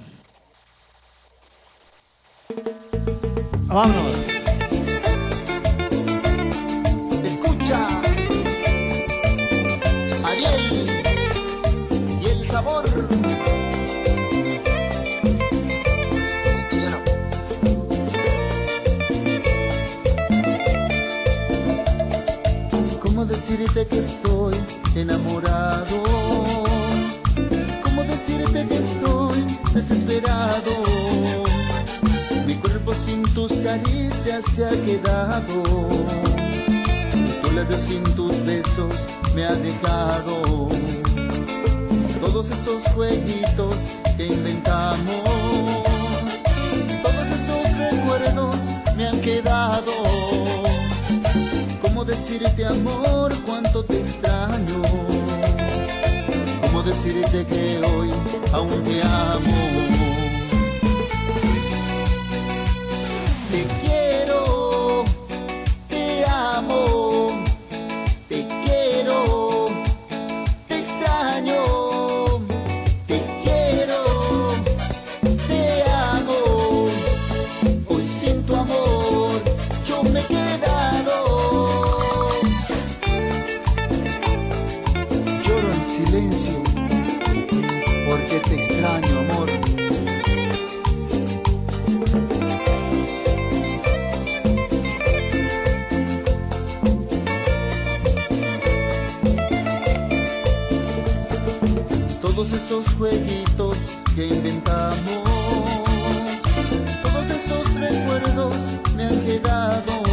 Vámonos. 3.68 4.16
Escucha, 7.24 7.86
Ariel 10.24 10.90
y 12.22 12.26
el 12.28 12.46
sabor. 12.46 12.86
¿Cómo 23.02 23.26
decirte 23.26 23.86
que 23.86 24.00
estoy 24.00 24.56
enamorado? 24.96 26.04
¿Cómo 27.84 28.04
decirte 28.04 28.66
que 28.66 28.78
estoy 28.78 29.46
desesperado? 29.74 31.47
Sin 32.94 33.22
tus 33.34 33.52
caricias 33.52 34.46
se 34.46 34.66
ha 34.66 34.70
quedado. 34.70 35.64
Tu 37.42 37.52
labio 37.52 37.78
sin 37.78 38.04
tus 38.16 38.44
besos 38.46 39.08
me 39.36 39.46
ha 39.46 39.54
dejado. 39.56 40.68
Todos 42.22 42.50
esos 42.50 42.84
jueguitos 42.96 43.76
que 44.16 44.28
inventamos, 44.28 45.24
todos 47.04 47.28
esos 47.30 47.78
recuerdos 47.78 48.56
me 48.96 49.08
han 49.08 49.20
quedado. 49.22 49.92
¿Cómo 51.82 52.06
decirte 52.06 52.66
amor 52.66 53.34
cuánto 53.46 53.84
te 53.84 54.00
extraño? 54.00 54.82
¿Cómo 56.62 56.84
decirte 56.84 57.46
que 57.46 57.82
hoy 57.86 58.12
aún 58.54 58.84
te 58.84 59.02
amo? 59.02 60.07
Todos 102.38 102.52
esos 102.52 102.86
jueguitos 103.00 103.78
que 104.14 104.28
inventamos, 104.28 105.24
todos 107.02 107.30
esos 107.32 107.74
recuerdos 107.80 108.56
me 108.96 109.06
han 109.06 109.20
quedado. 109.22 110.04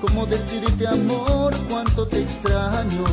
¿Cómo 0.00 0.26
decirte 0.26 0.88
amor 0.88 1.54
cuánto 1.68 2.08
te 2.08 2.22
extraño? 2.22 3.04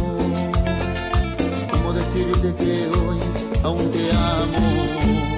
¿Cómo 1.70 1.94
decirte 1.94 2.52
que 2.56 2.88
hoy 2.98 3.20
aún 3.62 3.92
te 3.92 4.12
amo? 4.12 5.35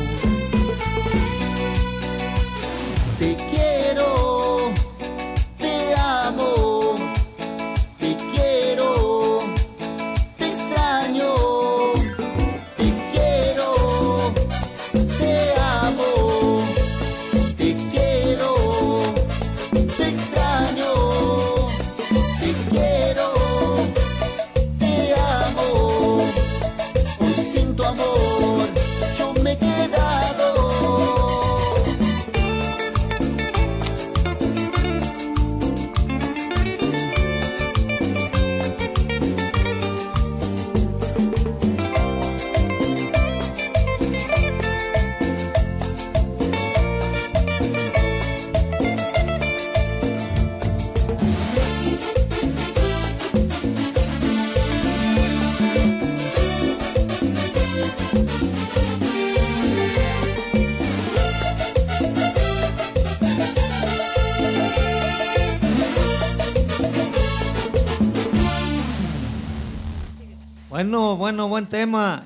Bueno, 70.88 71.18
bueno, 71.18 71.50
buen 71.50 71.68
tema. 71.68 72.24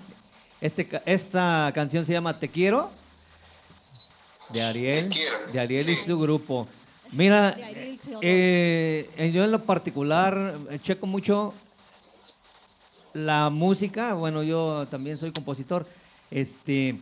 Este, 0.62 0.86
esta 1.08 1.72
canción 1.74 2.06
se 2.06 2.14
llama 2.14 2.32
Te 2.32 2.48
quiero. 2.48 2.92
De 4.54 4.62
Ariel. 4.62 5.10
Te 5.10 5.16
quiero, 5.16 5.38
De 5.52 5.60
Ariel 5.60 5.90
y 5.90 5.96
su 5.96 6.20
grupo. 6.20 6.68
Mira, 7.12 7.58
eh, 8.22 9.32
yo 9.34 9.44
en 9.44 9.52
lo 9.52 9.64
particular 9.64 10.60
eh, 10.70 10.78
checo 10.80 11.08
mucho 11.08 11.56
la 13.14 13.50
música. 13.50 14.14
Bueno, 14.14 14.44
yo 14.44 14.88
también 14.90 15.18
soy 15.18 15.32
compositor. 15.32 15.88
Este, 16.30 17.00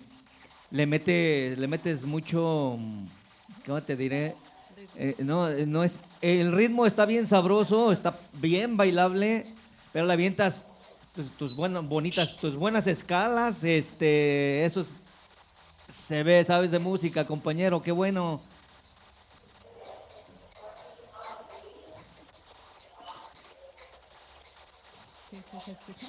le 0.71 0.85
mete, 0.85 1.57
le 1.57 1.67
metes 1.67 2.03
mucho, 2.03 2.77
mm, 2.79 3.05
¿cómo 3.65 3.83
te 3.83 3.97
diré? 3.97 4.33
Eh, 4.95 5.15
no, 5.17 5.49
no 5.49 5.83
es, 5.83 5.99
el 6.21 6.53
ritmo 6.53 6.85
está 6.85 7.05
bien 7.05 7.27
sabroso, 7.27 7.91
está 7.91 8.17
bien 8.35 8.77
bailable, 8.77 9.43
pero 9.91 10.05
le 10.05 10.13
avientas 10.13 10.69
tus, 11.15 11.37
tus 11.37 11.55
buenas, 11.55 11.83
bonitas, 11.87 12.35
tus 12.37 12.55
buenas 12.55 12.87
escalas, 12.87 13.63
este, 13.63 14.63
eso 14.65 14.81
es- 14.81 14.89
se 15.89 16.23
ve, 16.23 16.43
sabes 16.45 16.71
de 16.71 16.79
música, 16.79 17.25
compañero, 17.25 17.81
qué 17.81 17.91
bueno. 17.91 18.37
Sí, 25.29 25.37
sí, 25.51 25.57
se 25.61 25.71
escucha. 25.71 26.07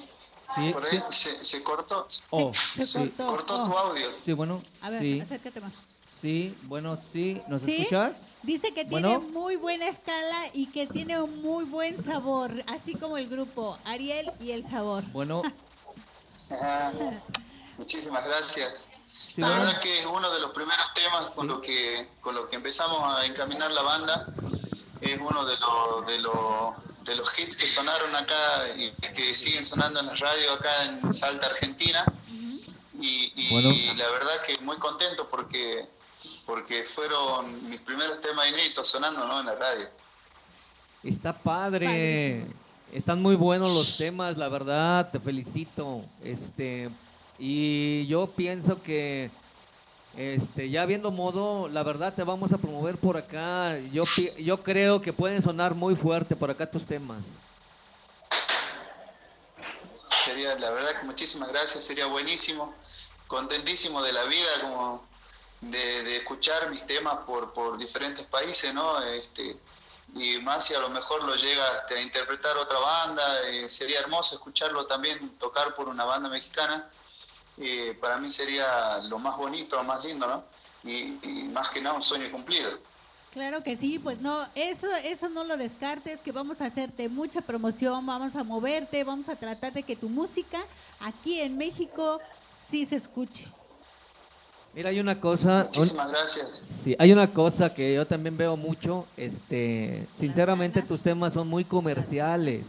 Sí, 0.55 0.73
Por 0.73 0.85
sí. 0.87 0.97
ahí 0.97 1.03
se, 1.09 1.43
se 1.43 1.63
cortó. 1.63 2.07
Oh, 2.31 2.51
Se 2.53 2.85
sí, 2.85 2.97
cortó. 2.99 3.25
Cortó 3.27 3.61
Oh. 3.63 3.65
tu 3.69 3.77
audio. 3.77 4.07
sí, 4.23 4.33
bueno, 4.33 4.61
A 4.81 4.89
ver, 4.89 5.01
sí, 5.01 5.21
acércate 5.21 5.61
más. 5.61 5.71
Sí, 6.21 6.55
bueno, 6.63 6.97
sí, 7.11 7.41
¿nos 7.47 7.61
¿Sí? 7.63 7.77
escuchas? 7.77 8.25
Dice 8.43 8.73
que 8.73 8.83
Bueno. 8.85 9.19
tiene 9.19 9.33
muy 9.33 9.55
buena 9.55 9.87
escala 9.87 10.37
y 10.53 10.67
que 10.67 10.87
tiene 10.87 11.19
un 11.21 11.41
muy 11.41 11.63
buen 11.65 12.03
sabor, 12.03 12.49
así 12.67 12.95
como 12.95 13.17
el 13.17 13.27
grupo 13.27 13.77
Ariel 13.85 14.31
y 14.39 14.51
el 14.51 14.69
sabor. 14.69 15.03
Bueno. 15.11 15.41
Muchísimas 17.77 18.25
gracias. 18.25 18.85
sí, 19.11 19.33
La 19.41 19.47
bueno, 19.47 19.63
verdad 19.65 19.81
que 19.81 19.99
es 19.99 20.05
uno 20.05 20.29
de 20.31 20.39
los 20.39 20.51
primeros 20.51 20.85
temas 20.93 21.25
con 21.31 21.47
lo 21.47 21.61
que 21.61 22.07
con 22.21 22.35
lo 22.35 22.47
que 22.47 22.55
empezamos 22.57 23.17
a 23.17 23.25
encaminar 23.25 23.71
la 23.71 23.81
banda. 23.81 24.27
Es 25.01 25.17
uno 25.19 25.45
de 25.45 25.55
los 25.57 26.05
de 26.07 26.17
los 26.19 27.05
de 27.05 27.15
los 27.15 27.39
hits 27.39 27.55
que 27.55 27.67
sonaron 27.67 28.15
acá 28.15 28.67
y 28.77 28.91
que 29.13 29.33
siguen 29.33 29.65
sonando 29.65 29.99
en 30.01 30.05
la 30.07 30.15
radio 30.15 30.53
acá 30.53 30.83
en 30.85 31.11
Salta, 31.13 31.47
Argentina. 31.47 32.05
Y, 32.99 33.33
y 33.35 33.49
Bueno. 33.51 33.71
la 33.97 34.09
verdad 34.11 34.41
que 34.45 34.57
muy 34.59 34.77
contento 34.77 35.27
porque 35.27 35.89
porque 36.45 36.83
fueron 36.83 37.67
mis 37.69 37.81
primeros 37.81 38.21
temas 38.21 38.47
inéditos 38.49 38.87
sonando 38.87 39.25
¿no? 39.25 39.39
en 39.39 39.45
la 39.47 39.55
radio. 39.55 39.87
Está 41.03 41.37
padre. 41.37 42.45
Están 42.91 43.21
muy 43.21 43.35
buenos 43.35 43.73
los 43.73 43.97
temas, 43.97 44.37
la 44.37 44.49
verdad, 44.49 45.09
te 45.11 45.19
felicito. 45.19 46.03
Este, 46.23 46.89
y 47.39 48.05
yo 48.07 48.27
pienso 48.27 48.83
que 48.83 49.31
este, 50.17 50.69
ya 50.69 50.85
viendo 50.85 51.09
modo, 51.09 51.69
la 51.69 51.83
verdad 51.83 52.13
te 52.13 52.23
vamos 52.23 52.51
a 52.51 52.57
promover 52.57 52.97
por 52.97 53.15
acá. 53.15 53.79
Yo 53.91 54.03
yo 54.39 54.61
creo 54.61 55.01
que 55.01 55.13
pueden 55.13 55.41
sonar 55.41 55.73
muy 55.73 55.95
fuerte 55.95 56.35
por 56.35 56.51
acá 56.51 56.69
tus 56.69 56.85
temas. 56.85 57.25
Sería, 60.25 60.55
la 60.59 60.69
verdad 60.71 60.99
que 60.99 61.05
muchísimas 61.05 61.49
gracias, 61.49 61.83
sería 61.83 62.05
buenísimo, 62.05 62.75
contentísimo 63.27 64.03
de 64.03 64.13
la 64.13 64.23
vida, 64.25 64.49
como 64.61 65.10
de, 65.61 66.03
de 66.03 66.17
escuchar 66.17 66.69
mis 66.69 66.85
temas 66.85 67.17
por, 67.19 67.53
por 67.53 67.77
diferentes 67.77 68.25
países, 68.25 68.73
¿no? 68.73 69.01
Este, 69.03 69.57
y 70.15 70.39
más 70.39 70.65
si 70.65 70.73
a 70.73 70.79
lo 70.79 70.89
mejor 70.89 71.23
lo 71.23 71.35
llega 71.35 71.63
este, 71.77 71.97
a 71.97 72.01
interpretar 72.01 72.57
otra 72.57 72.79
banda, 72.79 73.49
eh, 73.49 73.69
sería 73.69 73.99
hermoso 73.99 74.35
escucharlo 74.35 74.85
también 74.85 75.37
tocar 75.37 75.73
por 75.75 75.87
una 75.87 76.03
banda 76.03 76.27
mexicana, 76.27 76.89
eh, 77.57 77.97
para 78.01 78.17
mí 78.17 78.29
sería 78.29 78.97
lo 79.03 79.19
más 79.19 79.37
bonito, 79.37 79.77
lo 79.77 79.83
más 79.83 80.03
lindo, 80.03 80.27
¿no? 80.27 80.43
Y, 80.83 81.19
y 81.21 81.43
más 81.53 81.69
que 81.69 81.79
nada 81.79 81.95
un 81.95 82.01
sueño 82.01 82.31
cumplido. 82.31 82.79
Claro 83.31 83.63
que 83.63 83.77
sí, 83.77 83.97
pues 83.97 84.19
no, 84.19 84.45
eso, 84.55 84.87
eso 85.03 85.29
no 85.29 85.45
lo 85.45 85.55
descartes, 85.55 86.19
que 86.19 86.33
vamos 86.33 86.59
a 86.59 86.65
hacerte 86.65 87.07
mucha 87.07 87.39
promoción, 87.39 88.05
vamos 88.05 88.35
a 88.35 88.43
moverte, 88.43 89.05
vamos 89.05 89.29
a 89.29 89.37
tratar 89.37 89.71
de 89.71 89.83
que 89.83 89.95
tu 89.95 90.09
música 90.09 90.59
aquí 90.99 91.39
en 91.39 91.57
México 91.57 92.19
sí 92.69 92.85
se 92.85 92.97
escuche. 92.97 93.47
Mira, 94.73 94.89
hay 94.89 94.99
una 94.99 95.19
cosa, 95.19 95.63
un- 95.73 95.79
Muchísimas 95.79 96.09
gracias. 96.09 96.61
sí, 96.63 96.95
hay 96.97 97.11
una 97.11 97.31
cosa 97.33 97.73
que 97.73 97.93
yo 97.95 98.07
también 98.07 98.37
veo 98.37 98.55
mucho, 98.55 99.05
este, 99.17 100.07
sinceramente 100.15 100.81
tus 100.81 101.01
temas 101.01 101.33
son 101.33 101.47
muy 101.47 101.65
comerciales. 101.65 102.67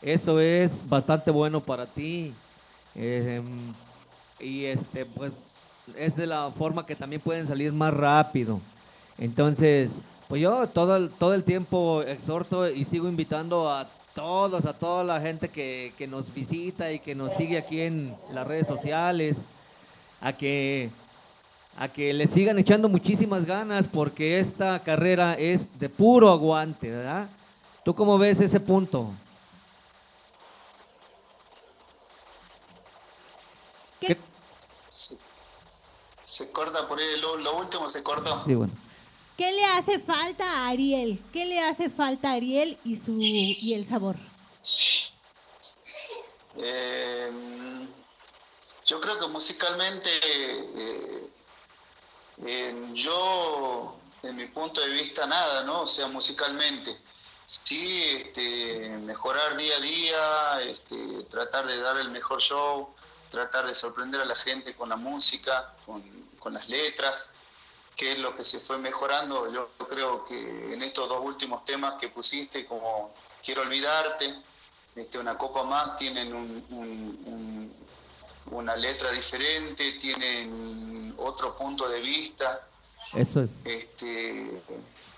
Eso 0.00 0.38
es 0.40 0.88
bastante 0.88 1.30
bueno 1.30 1.60
para 1.60 1.86
ti. 1.86 2.32
Eh, 2.94 3.42
y 4.38 4.64
este, 4.64 5.04
pues, 5.04 5.32
es 5.96 6.14
de 6.16 6.26
la 6.26 6.50
forma 6.52 6.86
que 6.86 6.94
también 6.96 7.20
pueden 7.20 7.46
salir 7.46 7.72
más 7.72 7.92
rápido. 7.92 8.60
Entonces, 9.18 10.00
pues 10.28 10.40
yo 10.40 10.68
todo 10.68 10.96
el, 10.96 11.10
todo 11.10 11.34
el 11.34 11.42
tiempo 11.44 12.02
exhorto 12.02 12.70
y 12.70 12.84
sigo 12.84 13.08
invitando 13.08 13.70
a 13.70 13.88
todos, 14.14 14.64
a 14.64 14.72
toda 14.72 15.02
la 15.04 15.20
gente 15.20 15.48
que, 15.48 15.92
que 15.98 16.06
nos 16.06 16.32
visita 16.32 16.90
y 16.92 17.00
que 17.00 17.14
nos 17.14 17.34
sigue 17.34 17.58
aquí 17.58 17.80
en 17.80 18.16
las 18.32 18.46
redes 18.46 18.66
sociales, 18.68 19.44
a 20.20 20.32
que, 20.32 20.90
a 21.76 21.88
que 21.88 22.12
le 22.12 22.26
sigan 22.26 22.58
echando 22.58 22.88
muchísimas 22.88 23.44
ganas 23.46 23.88
porque 23.88 24.38
esta 24.38 24.82
carrera 24.82 25.34
es 25.34 25.78
de 25.78 25.88
puro 25.88 26.30
aguante, 26.30 26.90
¿verdad? 26.90 27.28
¿Tú 27.84 27.94
cómo 27.94 28.18
ves 28.18 28.40
ese 28.40 28.60
punto? 28.60 29.10
¿Qué- 34.00 34.06
¿Qué- 34.08 34.16
Se, 34.88 35.16
se 36.26 36.50
corta 36.50 36.86
por 36.88 36.98
ahí, 36.98 37.20
lo, 37.20 37.36
lo 37.36 37.56
último 37.58 37.88
se 37.88 38.02
cortó. 38.02 38.42
Sí, 38.44 38.54
bueno. 38.54 38.72
¿Qué 39.36 39.52
le 39.52 39.64
hace 39.64 39.98
falta 40.00 40.44
a 40.44 40.68
Ariel? 40.68 41.22
¿Qué 41.32 41.46
le 41.46 41.60
hace 41.60 41.88
falta 41.88 42.30
a 42.30 42.34
Ariel 42.34 42.76
y 42.84 42.96
su 42.96 43.16
y 43.18 43.72
el 43.74 43.86
sabor? 43.86 44.16
Eh, 46.58 47.30
yo 48.84 49.00
creo 49.00 49.18
que 49.18 49.28
musicalmente, 49.28 50.10
eh, 50.22 51.26
yo, 52.94 53.96
en 54.22 54.36
mi 54.36 54.46
punto 54.46 54.80
de 54.80 54.88
vista, 54.88 55.26
nada, 55.26 55.64
¿no? 55.64 55.82
O 55.82 55.86
sea, 55.86 56.08
musicalmente. 56.08 56.98
Sí, 57.44 58.02
este, 58.16 58.90
mejorar 59.00 59.56
día 59.56 59.74
a 59.76 59.80
día, 59.80 60.60
este, 60.62 61.24
tratar 61.24 61.66
de 61.66 61.80
dar 61.80 61.96
el 61.98 62.10
mejor 62.10 62.40
show, 62.40 62.94
tratar 63.28 63.66
de 63.66 63.74
sorprender 63.74 64.20
a 64.20 64.24
la 64.24 64.36
gente 64.36 64.74
con 64.74 64.88
la 64.88 64.96
música, 64.96 65.74
con, 65.84 66.02
con 66.38 66.52
las 66.54 66.68
letras, 66.68 67.34
que 67.96 68.12
es 68.12 68.18
lo 68.20 68.34
que 68.34 68.44
se 68.44 68.60
fue 68.60 68.78
mejorando. 68.78 69.52
Yo 69.52 69.70
creo 69.88 70.24
que 70.24 70.38
en 70.72 70.80
estos 70.82 71.08
dos 71.08 71.20
últimos 71.22 71.64
temas 71.64 71.94
que 71.94 72.08
pusiste, 72.08 72.64
como 72.66 73.12
Quiero 73.42 73.62
olvidarte, 73.62 74.42
este, 74.94 75.18
una 75.18 75.38
copa 75.38 75.64
más, 75.64 75.96
tienen 75.96 76.34
un- 76.34 76.64
un- 76.68 77.22
un- 77.24 77.74
una 78.54 78.76
letra 78.76 79.10
diferente, 79.12 79.92
tienen 79.92 80.52
otro 81.20 81.56
punto 81.56 81.88
de 81.88 82.00
vista. 82.00 82.66
Eso 83.14 83.40
es. 83.42 83.64
Este, 83.66 84.62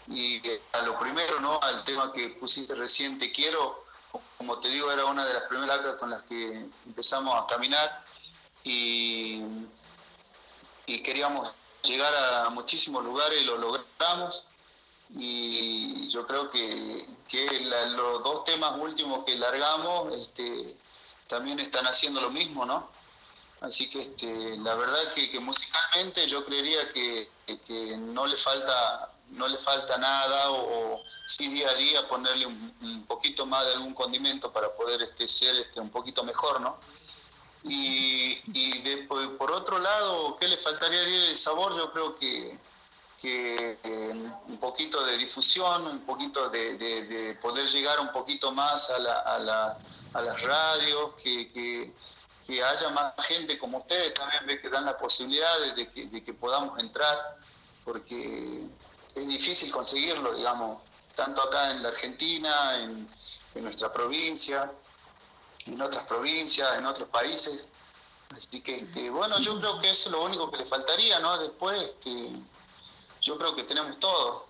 y 0.08 0.36
eh, 0.48 0.62
a 0.72 0.82
lo 0.82 0.98
primero, 0.98 1.40
¿no? 1.40 1.60
Al 1.62 1.84
tema 1.84 2.12
que 2.12 2.30
pusiste 2.30 2.74
recién, 2.74 3.18
Te 3.18 3.30
quiero, 3.30 3.84
como 4.38 4.58
te 4.60 4.68
digo, 4.68 4.90
era 4.90 5.04
una 5.06 5.24
de 5.24 5.34
las 5.34 5.44
primeras 5.44 5.80
con 5.96 6.10
las 6.10 6.22
que 6.22 6.68
empezamos 6.86 7.34
a 7.42 7.46
caminar 7.46 8.04
y, 8.64 9.42
y 10.86 11.00
queríamos 11.02 11.54
llegar 11.82 12.12
a 12.44 12.50
muchísimos 12.50 13.04
lugares 13.04 13.40
y 13.42 13.44
lo 13.44 13.58
logramos. 13.58 14.44
Y 15.14 16.08
yo 16.08 16.26
creo 16.26 16.48
que, 16.48 17.06
que 17.28 17.60
la- 17.64 17.86
los 17.88 18.22
dos 18.24 18.44
temas 18.44 18.78
últimos 18.78 19.24
que 19.26 19.34
largamos 19.34 20.14
este, 20.14 20.74
también 21.26 21.60
están 21.60 21.86
haciendo 21.86 22.20
lo 22.22 22.30
mismo, 22.30 22.64
¿no? 22.64 22.88
Así 23.62 23.88
que 23.88 24.00
este, 24.02 24.56
la 24.58 24.74
verdad 24.74 25.12
que, 25.14 25.30
musicalmente 25.40 26.26
yo 26.26 26.44
creería 26.44 26.88
que, 26.92 27.30
que 27.66 27.96
no 27.96 28.26
le 28.26 28.36
falta 28.36 29.08
no 29.30 29.48
le 29.48 29.56
falta 29.56 29.96
nada 29.96 30.50
o, 30.50 31.02
sí 31.26 31.48
día 31.48 31.70
a 31.70 31.74
día 31.74 32.06
ponerle 32.06 32.44
un, 32.44 33.06
poquito 33.08 33.46
más 33.46 33.64
de 33.64 33.72
algún 33.74 33.94
condimento 33.94 34.52
para 34.52 34.74
poder 34.74 35.00
este, 35.00 35.26
ser 35.26 35.56
este, 35.56 35.80
un 35.80 35.88
poquito 35.90 36.22
mejor, 36.22 36.60
¿no? 36.60 36.78
Y, 37.64 38.38
y 38.52 38.82
de- 38.82 39.04
por- 39.04 39.52
otro 39.52 39.78
lado, 39.78 40.36
¿qué 40.36 40.48
le 40.48 40.56
faltaría 40.58 41.02
el 41.02 41.36
sabor? 41.36 41.74
Yo 41.76 41.92
creo 41.92 42.14
que, 42.16 42.58
que 43.18 43.78
eh, 43.82 44.32
un 44.48 44.58
poquito 44.58 45.02
de 45.04 45.16
difusión, 45.16 45.86
un 45.86 46.00
poquito 46.04 46.50
de, 46.50 46.76
de- 46.76 47.04
de 47.04 47.34
poder 47.36 47.66
llegar 47.68 48.00
un 48.00 48.12
poquito 48.12 48.52
más 48.52 48.90
a, 48.90 48.98
la- 48.98 49.20
a 49.20 49.38
la- 49.38 49.78
a 50.14 50.20
las 50.20 50.42
radios, 50.42 51.12
que, 51.22 51.48
que- 51.48 51.94
que 52.46 52.62
haya 52.62 52.88
más 52.90 53.14
gente 53.26 53.58
como 53.58 53.78
ustedes 53.78 54.14
también 54.14 54.46
ve 54.46 54.60
que 54.60 54.68
dan 54.68 54.84
la 54.84 54.96
posibilidad 54.96 55.74
de, 55.76 55.88
que, 55.90 56.06
de 56.06 56.22
que 56.22 56.34
podamos 56.34 56.78
entrar, 56.82 57.36
porque 57.84 58.62
es 59.14 59.28
difícil 59.28 59.70
conseguirlo, 59.70 60.34
digamos, 60.34 60.78
tanto 61.14 61.42
acá 61.42 61.70
en 61.72 61.82
la 61.82 61.90
Argentina, 61.90 62.78
en, 62.78 63.08
en 63.54 63.62
nuestra 63.62 63.92
provincia, 63.92 64.72
en 65.66 65.80
otras 65.80 66.04
provincias, 66.06 66.78
en 66.78 66.86
otros 66.86 67.08
países. 67.08 67.70
Así 68.30 68.62
que, 68.62 68.76
este, 68.76 69.10
bueno, 69.10 69.38
yo 69.40 69.60
creo 69.60 69.78
que 69.78 69.90
eso 69.90 70.08
es 70.08 70.12
lo 70.12 70.24
único 70.24 70.50
que 70.50 70.56
le 70.56 70.64
faltaría, 70.66 71.20
¿no? 71.20 71.38
Después, 71.38 71.80
este, 71.82 72.30
yo 73.20 73.36
creo 73.36 73.54
que 73.54 73.62
tenemos 73.64 74.00
todo. 74.00 74.46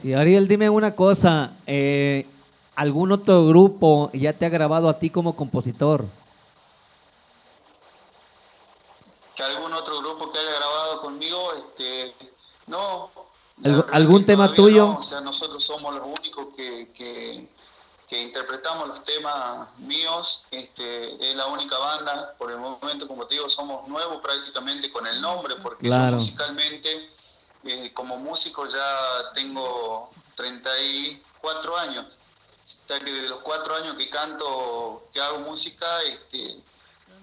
Sí, 0.00 0.14
Ariel, 0.14 0.46
dime 0.48 0.70
una 0.70 0.94
cosa. 0.94 1.52
eh, 1.66 2.26
¿Algún 2.74 3.12
otro 3.12 3.46
grupo 3.46 4.10
ya 4.14 4.32
te 4.32 4.46
ha 4.46 4.48
grabado 4.48 4.88
a 4.88 4.98
ti 4.98 5.10
como 5.10 5.36
compositor? 5.36 6.06
Que 9.36 9.42
algún 9.42 9.72
otro 9.74 9.98
grupo 9.98 10.30
que 10.30 10.38
haya 10.38 10.52
grabado 10.52 11.00
conmigo, 11.02 11.52
este, 11.52 12.14
no. 12.66 13.10
La 13.62 13.68
¿Algu- 13.70 13.76
verdad 13.84 13.94
algún 13.94 14.26
tema 14.26 14.52
tuyo? 14.54 14.86
no, 14.86 14.98
O 14.98 15.02
sea, 15.02 15.20
nosotros 15.20 15.62
somos 15.64 15.94
los 15.94 16.04
únicos 16.04 16.54
que, 16.56 16.92
que, 16.92 17.48
que 18.08 18.22
interpretamos 18.22 18.88
los 18.88 19.02
temas 19.04 19.76
míos. 19.78 20.44
Este, 20.50 21.30
es 21.30 21.34
la 21.36 21.46
única 21.46 21.78
banda, 21.78 22.34
por 22.38 22.50
el 22.50 22.58
momento, 22.58 23.06
como 23.08 23.26
te 23.26 23.34
digo, 23.36 23.48
somos 23.48 23.88
nuevos 23.88 24.20
prácticamente 24.22 24.90
con 24.90 25.06
el 25.06 25.20
nombre, 25.20 25.56
porque 25.56 25.86
Claro. 25.86 26.06
yo 26.16 26.22
musicalmente, 26.22 27.10
eh, 27.64 27.92
como 27.94 28.18
músico, 28.18 28.66
ya 28.66 29.32
tengo 29.34 30.10
34 30.34 31.76
años. 31.78 32.18
O 32.64 32.88
sea 32.88 33.00
que 33.00 33.12
desde 33.12 33.28
los 33.28 33.40
cuatro 33.40 33.74
años 33.74 33.96
que 33.96 34.08
canto, 34.08 35.04
que 35.12 35.20
hago 35.20 35.40
música, 35.40 35.86
este, 36.02 36.62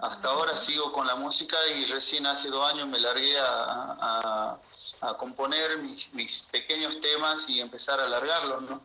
hasta 0.01 0.29
ahora 0.29 0.55
sigo 0.57 0.91
con 0.91 1.05
la 1.07 1.15
música 1.15 1.57
y 1.77 1.85
recién 1.85 2.25
hace 2.25 2.49
dos 2.49 2.71
años 2.71 2.87
me 2.87 2.99
largué 2.99 3.37
a, 3.39 3.97
a- 3.99 4.57
a 5.01 5.13
componer 5.17 5.77
mis, 5.79 6.13
mis 6.13 6.47
pequeños 6.51 6.99
temas 7.01 7.49
y 7.49 7.59
empezar 7.59 7.99
a 7.99 8.05
alargarlos, 8.05 8.61
¿no? 8.63 8.81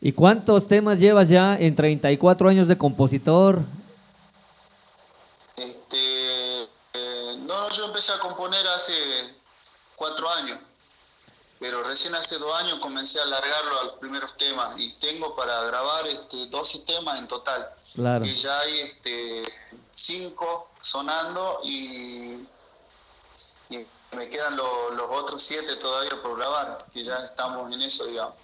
¿Y 0.00 0.12
cuántos 0.12 0.68
temas 0.68 0.98
llevas 1.00 1.28
ya 1.28 1.56
en 1.56 1.74
34 1.74 2.48
años 2.48 2.68
de 2.68 2.78
compositor? 2.78 3.60
Este, 5.56 6.62
eh, 6.62 7.36
no, 7.38 7.60
no, 7.60 7.70
yo 7.70 7.86
empecé 7.86 8.12
a 8.12 8.18
componer 8.18 8.66
hace 8.68 8.92
cuatro 9.96 10.28
años, 10.30 10.58
pero 11.58 11.82
recién 11.82 12.14
hace 12.14 12.38
dos 12.38 12.54
años 12.60 12.78
comencé 12.78 13.18
a 13.20 13.22
alargarlo 13.22 13.80
a 13.80 13.84
los 13.84 13.92
primeros 13.94 14.36
temas 14.36 14.78
y 14.78 14.92
tengo 14.94 15.34
para 15.34 15.62
grabar 15.64 16.06
este, 16.06 16.46
12 16.46 16.80
temas 16.80 17.18
en 17.18 17.26
total. 17.26 17.66
Claro. 17.96 18.24
que 18.24 18.34
ya 18.34 18.60
hay 18.60 18.80
este, 18.80 19.42
cinco 19.90 20.68
sonando 20.80 21.58
y, 21.64 22.34
y 23.70 23.86
me 24.16 24.28
quedan 24.28 24.56
lo- 24.56 24.90
los 24.92 25.06
otros 25.10 25.42
siete 25.42 25.74
todavía 25.80 26.12
por 26.22 26.38
grabar, 26.38 26.86
que 26.92 27.02
ya 27.02 27.16
estamos 27.24 27.72
en 27.74 27.80
eso, 27.82 28.06
digamos. 28.06 28.34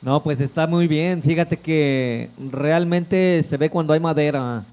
No, 0.00 0.22
pues 0.22 0.40
está 0.40 0.66
muy 0.68 0.86
bien. 0.86 1.20
Fíjate 1.22 1.58
que 1.58 2.30
realmente 2.38 3.42
se 3.42 3.56
ve 3.56 3.68
cuando 3.68 3.92
hay 3.92 3.98
madera. 4.00 4.64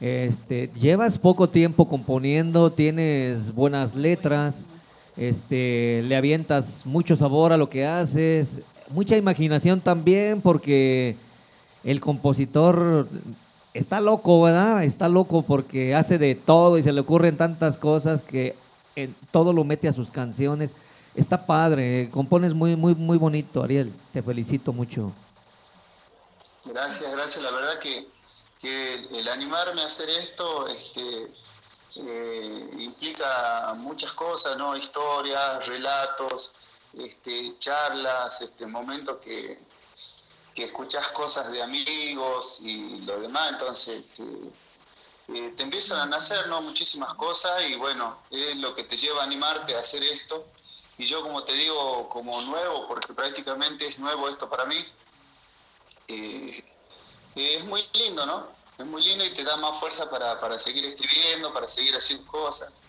Este, 0.00 0.70
llevas 0.74 1.18
poco 1.18 1.48
tiempo 1.48 1.88
componiendo, 1.88 2.70
tienes 2.72 3.52
buenas 3.52 3.94
letras, 3.96 4.66
este, 5.16 6.02
le 6.04 6.16
avientas 6.16 6.86
mucho 6.86 7.14
sabor 7.16 7.52
a 7.52 7.56
lo 7.56 7.68
que 7.68 7.84
haces, 7.86 8.60
mucha 8.88 9.16
imaginación 9.16 9.80
también, 9.80 10.40
porque 10.40 11.16
el 11.84 12.00
compositor 12.00 13.08
está 13.74 14.00
loco, 14.00 14.42
¿verdad? 14.42 14.84
Está 14.84 15.08
loco 15.08 15.42
porque 15.42 15.94
hace 15.94 16.18
de 16.18 16.34
todo 16.34 16.78
y 16.78 16.82
se 16.82 16.92
le 16.92 17.00
ocurren 17.00 17.36
tantas 17.36 17.78
cosas 17.78 18.22
que 18.22 18.56
en 18.96 19.14
todo 19.30 19.52
lo 19.52 19.64
mete 19.64 19.88
a 19.88 19.92
sus 19.92 20.10
canciones. 20.10 20.74
Está 21.14 21.46
padre, 21.46 22.08
compones 22.10 22.54
muy, 22.54 22.76
muy, 22.76 22.94
muy 22.94 23.18
bonito, 23.18 23.62
Ariel. 23.62 23.92
Te 24.12 24.22
felicito 24.22 24.72
mucho. 24.72 25.12
Gracias, 26.64 27.10
gracias. 27.12 27.44
La 27.44 27.50
verdad 27.50 27.78
que, 27.80 28.06
que 28.58 28.94
el 29.18 29.28
animarme 29.28 29.82
a 29.82 29.86
hacer 29.86 30.08
esto 30.08 30.68
este, 30.68 31.32
eh, 31.96 32.70
implica 32.78 33.74
muchas 33.76 34.12
cosas, 34.12 34.56
¿no? 34.56 34.76
Historias, 34.76 35.66
relatos, 35.66 36.54
este, 36.94 37.58
charlas, 37.58 38.40
este, 38.40 38.66
momentos 38.66 39.16
que, 39.16 39.58
que 40.54 40.64
escuchas 40.64 41.08
cosas 41.08 41.50
de 41.52 41.62
amigos 41.62 42.58
y 42.62 43.00
lo 43.00 43.20
demás. 43.20 43.52
Entonces, 43.52 44.06
este, 44.06 44.22
eh, 45.28 45.52
te 45.56 45.62
empiezan 45.62 45.98
a 45.98 46.06
nacer, 46.06 46.46
¿no? 46.48 46.60
Muchísimas 46.62 47.14
cosas 47.14 47.62
y 47.68 47.76
bueno, 47.76 48.18
es 48.30 48.56
lo 48.56 48.74
que 48.74 48.84
te 48.84 48.96
lleva 48.96 49.20
a 49.20 49.24
animarte 49.24 49.74
a 49.74 49.80
hacer 49.80 50.02
esto. 50.02 50.46
Y 50.98 51.06
yo, 51.06 51.22
como 51.22 51.42
te 51.44 51.54
digo, 51.54 52.08
como 52.08 52.40
nuevo, 52.42 52.86
porque 52.86 53.14
prácticamente 53.14 53.86
es 53.86 53.98
nuevo 53.98 54.28
esto 54.28 54.48
para 54.48 54.66
mí, 54.66 54.84
eh, 56.08 56.62
es 57.34 57.64
muy 57.64 57.88
lindo, 57.94 58.26
¿no? 58.26 58.48
Es 58.78 58.86
muy 58.86 59.02
lindo 59.02 59.24
y 59.24 59.30
te 59.30 59.42
da 59.42 59.56
más 59.56 59.78
fuerza 59.78 60.10
para, 60.10 60.38
para 60.38 60.58
seguir 60.58 60.84
escribiendo, 60.84 61.52
para 61.52 61.66
seguir 61.66 61.94
haciendo 61.96 62.30
cosas. 62.30 62.82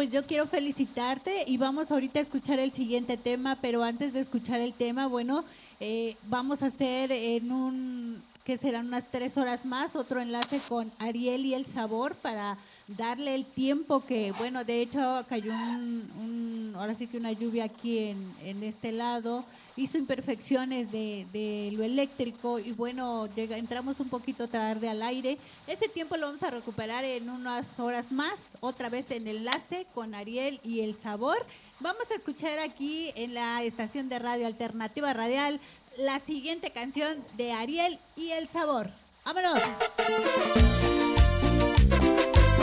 Pues 0.00 0.10
yo 0.10 0.24
quiero 0.24 0.46
felicitarte 0.46 1.44
y 1.46 1.58
vamos 1.58 1.90
ahorita 1.90 2.20
a 2.20 2.22
escuchar 2.22 2.58
el 2.58 2.72
siguiente 2.72 3.18
tema, 3.18 3.58
pero 3.60 3.84
antes 3.84 4.14
de 4.14 4.20
escuchar 4.20 4.58
el 4.58 4.72
tema, 4.72 5.06
bueno, 5.06 5.44
eh, 5.78 6.16
vamos 6.26 6.62
a 6.62 6.68
hacer 6.68 7.12
en 7.12 7.52
un, 7.52 8.22
que 8.44 8.58
serán 8.58 8.88
unas 8.88 9.04
tres 9.10 9.36
horas 9.36 9.64
más, 9.64 9.94
otro 9.94 10.20
enlace 10.20 10.60
con 10.68 10.90
Ariel 10.98 11.44
y 11.46 11.54
el 11.54 11.66
sabor 11.66 12.14
para 12.16 12.58
darle 12.88 13.34
el 13.34 13.44
tiempo 13.44 14.04
que, 14.04 14.32
bueno, 14.32 14.64
de 14.64 14.82
hecho 14.82 15.24
cayó 15.28 15.52
un, 15.52 16.10
un- 16.18 16.72
ahora 16.76 16.94
sí 16.94 17.06
que 17.06 17.18
una 17.18 17.32
lluvia 17.32 17.64
aquí 17.64 17.98
en, 17.98 18.34
en 18.42 18.62
este 18.64 18.90
lado, 18.92 19.44
hizo 19.76 19.96
imperfecciones 19.98 20.90
de, 20.90 21.26
de 21.32 21.70
lo 21.72 21.84
eléctrico 21.84 22.58
y 22.58 22.72
bueno, 22.72 23.28
llega, 23.34 23.56
entramos 23.56 24.00
un 24.00 24.08
poquito 24.08 24.48
tarde 24.48 24.88
al 24.88 25.02
aire. 25.02 25.38
Ese 25.66 25.88
tiempo 25.88 26.16
lo 26.16 26.26
vamos 26.26 26.42
a 26.42 26.50
recuperar 26.50 27.04
en 27.04 27.30
unas 27.30 27.78
horas 27.78 28.10
más, 28.10 28.34
otra 28.60 28.88
vez 28.88 29.10
en 29.10 29.26
enlace 29.28 29.86
con 29.94 30.14
Ariel 30.14 30.60
y 30.64 30.80
el 30.80 30.96
sabor. 30.96 31.36
Vamos 31.78 32.10
a 32.10 32.14
escuchar 32.14 32.58
aquí 32.58 33.10
en 33.14 33.32
la 33.32 33.62
estación 33.62 34.08
de 34.10 34.18
radio 34.18 34.46
Alternativa 34.46 35.14
Radial 35.14 35.60
la 35.98 36.20
siguiente 36.20 36.70
canción 36.70 37.18
de 37.36 37.52
Ariel 37.52 37.98
y 38.16 38.30
el 38.30 38.48
sabor. 38.48 38.90
¡Vámonos! 39.24 39.60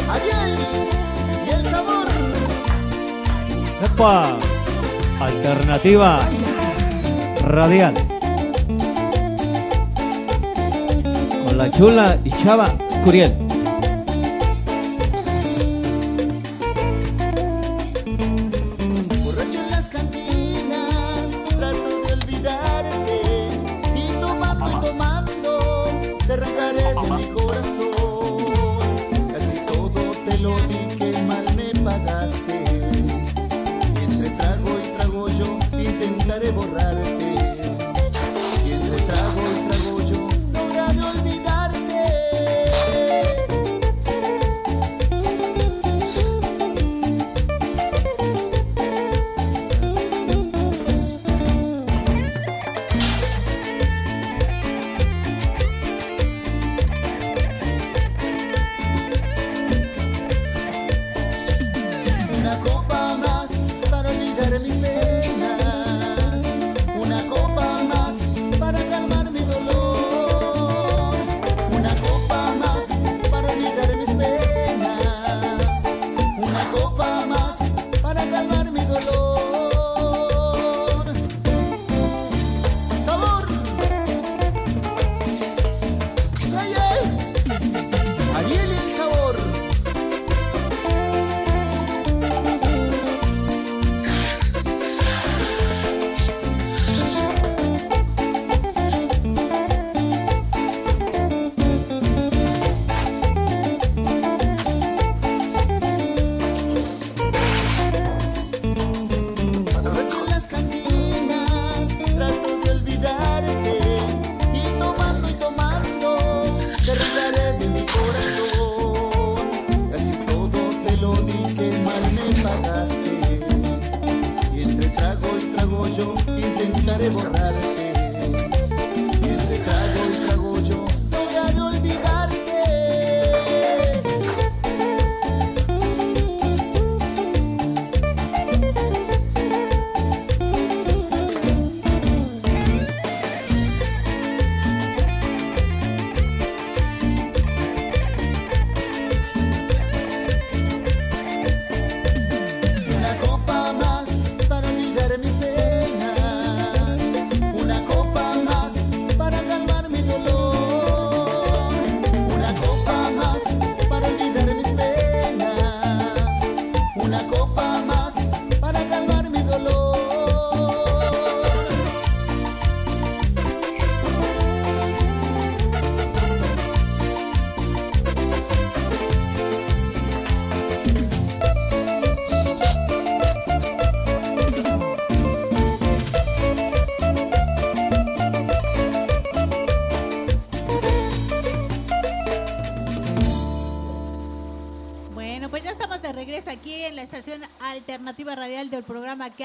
Ariel 0.10 0.58
y 1.46 1.50
el 1.50 1.70
sabor. 1.70 2.08
¡Epa! 3.84 4.38
Alternativa 5.20 6.28
radial. 7.44 7.94
Con 11.46 11.58
la 11.58 11.70
chula 11.72 12.20
y 12.24 12.32
chava 12.32 12.70
Curiel. 13.04 13.57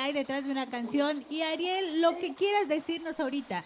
Hay 0.03 0.13
detrás 0.13 0.45
de 0.45 0.51
una 0.51 0.67
canción. 0.67 1.25
Y 1.31 1.43
Ariel, 1.43 2.03
lo 2.03 2.19
que 2.19 2.35
quieras 2.35 2.69
decirnos 2.69 3.19
ahorita. 3.19 3.63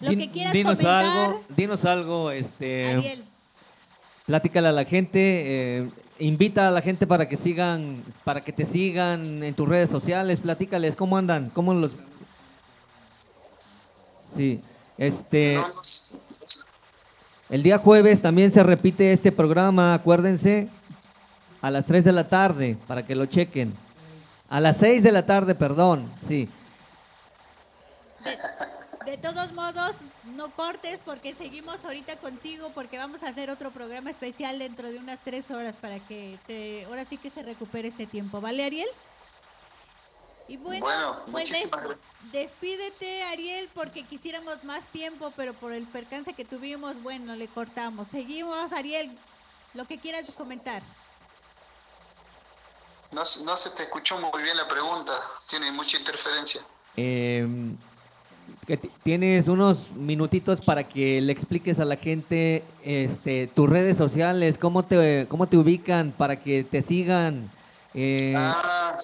Lo 0.00 0.10
que 0.10 0.30
quieras 0.30 0.52
dinos 0.52 0.78
comentar. 0.78 1.04
algo, 1.04 1.44
dinos 1.56 1.84
algo, 1.84 2.30
este, 2.32 2.86
Ariel, 2.88 3.24
platícale 4.26 4.68
a 4.68 4.72
la 4.72 4.84
gente, 4.84 5.78
eh, 5.78 5.90
invita 6.18 6.66
a 6.66 6.70
la 6.72 6.82
gente 6.82 7.06
para 7.06 7.28
que 7.28 7.36
sigan, 7.36 8.02
para 8.24 8.40
que 8.42 8.52
te 8.52 8.64
sigan 8.64 9.44
en 9.44 9.54
tus 9.54 9.68
redes 9.68 9.90
sociales, 9.90 10.40
platícales 10.40 10.96
cómo 10.96 11.16
andan, 11.16 11.50
cómo 11.50 11.72
los, 11.72 11.94
sí, 14.26 14.60
este, 14.98 15.60
el 17.48 17.62
día 17.62 17.78
jueves 17.78 18.20
también 18.20 18.50
se 18.50 18.64
repite 18.64 19.12
este 19.12 19.30
programa, 19.30 19.94
acuérdense, 19.94 20.68
a 21.62 21.70
las 21.70 21.86
3 21.86 22.04
de 22.04 22.12
la 22.12 22.28
tarde, 22.28 22.76
para 22.86 23.06
que 23.06 23.14
lo 23.14 23.24
chequen, 23.26 23.74
a 24.50 24.60
las 24.60 24.76
6 24.78 25.02
de 25.02 25.12
la 25.12 25.24
tarde, 25.24 25.54
perdón, 25.54 26.12
sí, 26.20 26.48
de 29.06 29.16
todos 29.18 29.52
modos, 29.52 29.96
no 30.36 30.50
cortes 30.54 31.00
porque 31.04 31.34
seguimos 31.34 31.84
ahorita 31.84 32.16
contigo 32.16 32.70
porque 32.72 32.98
vamos 32.98 33.22
a 33.24 33.28
hacer 33.30 33.50
otro 33.50 33.72
programa 33.72 34.10
especial 34.10 34.58
dentro 34.60 34.88
de 34.92 34.98
unas 34.98 35.18
tres 35.24 35.50
horas 35.50 35.74
para 35.80 35.98
que 36.06 36.38
te, 36.46 36.84
ahora 36.84 37.04
sí 37.04 37.18
que 37.18 37.30
se 37.30 37.42
recupere 37.42 37.88
este 37.88 38.06
tiempo, 38.06 38.40
¿vale, 38.40 38.64
Ariel? 38.64 38.88
Y 40.48 40.56
bueno, 40.56 40.80
Bueno, 40.86 41.22
pues 41.32 41.50
des- 41.50 41.70
despídete, 42.32 43.22
Ariel, 43.24 43.68
porque 43.74 44.04
quisiéramos 44.04 44.62
más 44.64 44.84
tiempo, 44.92 45.32
pero 45.36 45.54
por 45.54 45.72
el 45.72 45.86
percance 45.86 46.32
que 46.34 46.44
tuvimos, 46.44 47.00
bueno, 47.02 47.34
le 47.34 47.48
cortamos. 47.48 48.06
Seguimos, 48.08 48.70
Ariel, 48.72 49.16
lo 49.74 49.86
que 49.86 49.98
quieras 49.98 50.30
comentar. 50.36 50.82
No, 53.12 53.24
se- 53.24 53.44
no 53.44 53.56
se 53.56 53.70
te 53.70 53.82
escuchó 53.84 54.18
muy 54.18 54.42
bien 54.42 54.56
la 54.56 54.66
pregunta, 54.66 55.12
tiene 55.48 55.70
mucha 55.72 55.98
interferencia. 55.98 56.62
Eh, 56.96 57.46
ti- 58.66 58.90
tienes 59.02 59.48
unos 59.48 59.90
minutitos 59.92 60.60
para 60.60 60.88
que 60.88 61.20
le 61.20 61.32
expliques 61.32 61.78
a 61.80 61.84
la 61.84 61.96
gente 61.96 62.64
este, 62.82 63.48
tus 63.48 63.68
redes 63.68 63.96
sociales, 63.96 64.56
cómo 64.58 64.84
te, 64.84 65.26
cómo 65.28 65.46
te 65.48 65.56
ubican 65.58 66.12
para 66.12 66.40
que 66.40 66.64
te 66.64 66.80
sigan. 66.80 67.50
Eh, 67.94 68.34
Ah, 68.36 68.96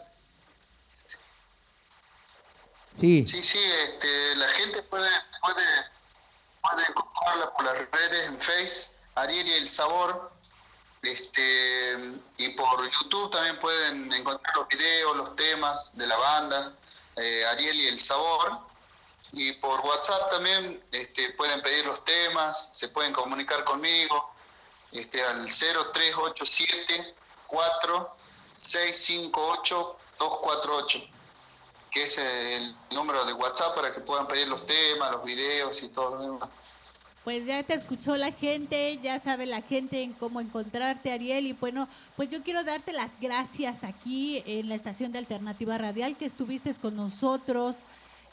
sí, 2.95 3.25
sí, 3.27 3.43
sí, 3.43 3.59
este, 3.85 4.37
la 4.37 4.49
gente 4.49 4.83
puede, 4.85 5.09
puede, 5.43 5.65
puede 6.63 6.87
encontrarla 6.89 7.53
por 7.55 7.65
las 7.67 7.77
redes 7.79 8.29
en 8.29 8.39
Face, 8.41 8.93
Ariel 9.17 9.47
y 9.47 9.53
el 9.53 9.67
Sabor, 9.69 10.33
este, 11.03 12.13
y 12.39 12.48
por 12.59 12.91
YouTube 12.91 13.31
también 13.31 13.59
pueden 13.61 14.13
encontrar 14.13 14.57
los 14.57 14.69
videos, 14.69 15.17
los 15.17 15.37
temas 15.37 15.97
de 15.97 16.07
la 16.09 16.17
banda, 16.17 16.73
eh, 17.17 17.47
Ariel 17.47 17.77
y 17.77 17.87
el 17.87 18.01
Sabor. 18.01 18.59
Y 19.33 19.53
por 19.53 19.81
WhatsApp 19.81 20.31
también 20.31 20.83
este, 20.91 21.31
pueden 21.35 21.63
pedir 21.63 21.87
los 21.87 22.05
temas, 22.05 22.71
se 22.73 22.89
pueden 22.89 23.13
comunicar 23.13 23.63
conmigo 23.63 24.33
este, 24.91 25.23
al 25.23 25.47
0387 25.47 27.15
4 27.47 28.17
658 28.57 29.97
248, 30.19 30.99
que 31.93 32.05
es 32.05 32.19
el 32.19 32.77
número 32.91 33.25
de 33.25 33.35
WhatsApp 33.35 33.75
para 33.77 33.95
que 33.95 34.01
puedan 34.01 34.27
pedir 34.27 34.49
los 34.49 34.67
temas, 34.67 35.13
los 35.13 35.25
videos 35.25 35.81
y 35.85 35.91
todo 35.91 36.17
lo 36.17 36.23
demás. 36.23 36.49
Pues 37.29 37.45
ya 37.45 37.63
te 37.63 37.75
escuchó 37.75 38.17
la 38.17 38.33
gente, 38.33 38.99
ya 39.03 39.21
sabe 39.21 39.45
la 39.45 39.61
gente 39.61 40.03
en 40.03 40.15
cómo 40.15 40.41
encontrarte, 40.41 41.13
Ariel. 41.13 41.47
Y 41.47 41.53
bueno, 41.53 41.87
pues 42.17 42.31
yo 42.31 42.43
quiero 42.43 42.65
darte 42.65 42.95
las 42.95 43.21
gracias 43.21 43.85
aquí 43.85 44.43
en 44.47 44.71
la 44.71 44.75
estación 44.75 45.13
de 45.13 45.19
Alternativa 45.19 45.77
Radial 45.77 46.17
que 46.17 46.25
estuviste 46.25 46.73
con 46.77 46.97
nosotros. 46.97 47.77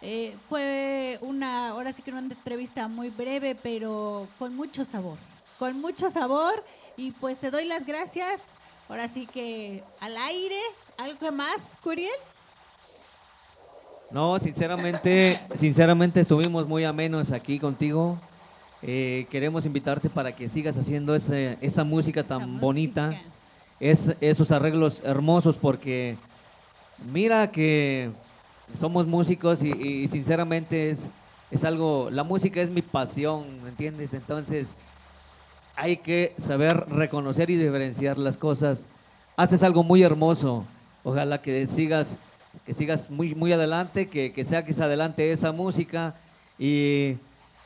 Eh, 0.02 0.38
fue 0.48 1.20
una, 1.20 1.72
ahora 1.72 1.92
sí 1.92 2.04
que 2.04 2.12
una 2.12 2.22
entrevista 2.22 2.88
muy 2.88 3.10
breve, 3.10 3.54
pero 3.54 4.30
con 4.40 4.56
mucho 4.56 4.86
sabor. 4.86 5.18
Con 5.60 5.82
mucho 5.82 6.10
sabor. 6.10 6.64
Y 6.96 7.12
pues 7.12 7.38
te 7.38 7.52
doy 7.52 7.66
las 7.66 7.86
gracias. 7.86 8.40
Ahora 8.88 9.10
sí 9.10 9.28
que 9.28 9.84
al 10.00 10.16
aire. 10.16 10.62
¿Algo 10.98 11.34
más, 11.34 11.58
Curiel? 11.84 12.16
no, 14.10 14.40
sinceramente, 14.40 15.38
sinceramente 15.54 16.22
estuvimos 16.22 16.66
muy 16.66 16.86
amenos 16.86 17.34
aquí 17.34 17.60
contigo. 17.60 18.18
Eh, 18.88 19.26
queremos 19.32 19.66
invitarte 19.66 20.10
para 20.12 20.36
que 20.36 20.48
sigas 20.48 20.78
haciendo 20.78 21.16
ese- 21.16 21.58
esa 21.60 21.84
música 21.84 22.24
tan 22.24 22.42
Esa 22.42 22.60
bonita. 22.62 23.08
música. 23.08 23.26
es, 23.80 24.14
esos 24.22 24.52
arreglos 24.52 25.02
hermosos 25.04 25.58
porque 25.58 26.16
mira 27.12 27.52
que 27.52 28.10
somos 28.74 29.06
músicos 29.08 29.62
y, 29.64 29.72
y 29.72 30.08
sinceramente 30.08 30.92
es, 30.92 31.10
es 31.52 31.64
algo, 31.66 32.10
la 32.12 32.24
música 32.24 32.62
es 32.62 32.70
mi 32.70 32.82
pasión, 32.82 33.64
¿me 33.64 33.70
entiendes? 33.70 34.14
Entonces 34.14 34.76
hay 35.76 35.98
que 35.98 36.34
saber 36.38 36.86
reconocer 36.90 37.50
y 37.50 37.56
diferenciar 37.58 38.18
las 38.18 38.38
cosas. 38.38 38.86
Haces 39.36 39.62
algo 39.64 39.84
muy 39.84 40.04
hermoso, 40.04 40.64
ojalá 41.04 41.42
que 41.42 41.68
sigas, 41.68 42.16
que 42.66 42.74
sigas 42.74 43.10
muy, 43.10 43.36
muy 43.36 43.52
adelante, 43.52 44.08
que, 44.08 44.32
que 44.32 44.46
saques 44.46 44.80
adelante 44.80 45.32
esa 45.34 45.52
música 45.52 46.16
y, 46.58 47.16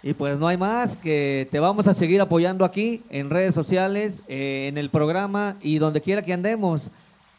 y 0.01 0.13
pues 0.13 0.37
no 0.37 0.47
hay 0.47 0.57
más, 0.57 0.95
que 0.97 1.47
te 1.51 1.59
vamos 1.59 1.87
a 1.87 1.93
seguir 1.93 2.21
apoyando 2.21 2.63
aquí 2.65 3.03
en 3.09 3.29
redes 3.29 3.53
sociales, 3.53 4.21
eh, 4.27 4.67
en 4.69 4.77
el 4.77 4.89
programa 4.89 5.57
y 5.61 5.77
donde 5.77 6.01
quiera 6.01 6.21
que 6.21 6.33
andemos 6.33 6.89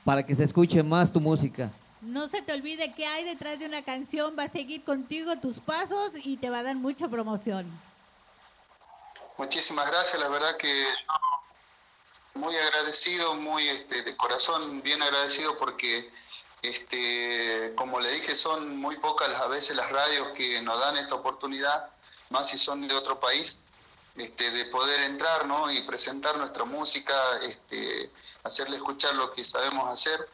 para 0.04 0.24
que 0.24 0.34
se 0.34 0.44
escuche 0.44 0.82
más 0.82 1.12
tu 1.12 1.20
música. 1.20 1.70
No 2.02 2.28
se 2.28 2.40
te 2.42 2.52
olvide 2.52 2.92
que 2.94 3.06
hay 3.06 3.24
detrás 3.24 3.58
de 3.58 3.66
una 3.66 3.82
canción, 3.82 4.34
va 4.38 4.44
a 4.44 4.48
seguir 4.48 4.82
contigo 4.84 5.36
tus 5.36 5.58
pasos 5.58 6.12
y 6.24 6.36
te 6.38 6.48
va 6.50 6.60
a 6.60 6.62
dar 6.62 6.76
mucha 6.76 7.08
promoción. 7.08 7.66
Muchísimas 9.38 9.90
gracias, 9.90 10.20
la 10.20 10.28
verdad 10.28 10.56
que 10.58 10.68
yo 10.68 12.40
muy 12.40 12.54
agradecido, 12.56 13.34
muy 13.34 13.66
este, 13.68 14.02
de 14.02 14.16
corazón 14.16 14.82
bien 14.82 15.02
agradecido 15.02 15.56
porque, 15.58 16.10
este, 16.62 17.72
como 17.74 18.00
le 18.00 18.12
dije, 18.12 18.34
son 18.34 18.76
muy 18.76 18.96
pocas 18.96 19.28
las- 19.30 19.40
a 19.42 19.46
veces 19.48 19.76
las 19.76 19.90
radios 19.90 20.28
que 20.28 20.60
nos 20.62 20.78
dan 20.80 20.96
esta 20.98 21.14
oportunidad, 21.14 21.90
más 22.30 22.48
si 22.48 22.56
son 22.56 22.86
de 22.86 22.94
otro 22.94 23.20
país, 23.20 23.58
este, 24.16 24.50
de 24.50 24.64
poder 24.66 25.00
entrar 25.02 25.46
¿no? 25.46 25.70
y 25.70 25.82
presentar 25.82 26.36
nuestra 26.38 26.64
música, 26.64 27.12
este, 27.42 28.10
hacerle 28.44 28.76
escuchar 28.76 29.14
lo 29.16 29.30
que 29.32 29.44
sabemos 29.44 29.88
hacer. 29.90 30.28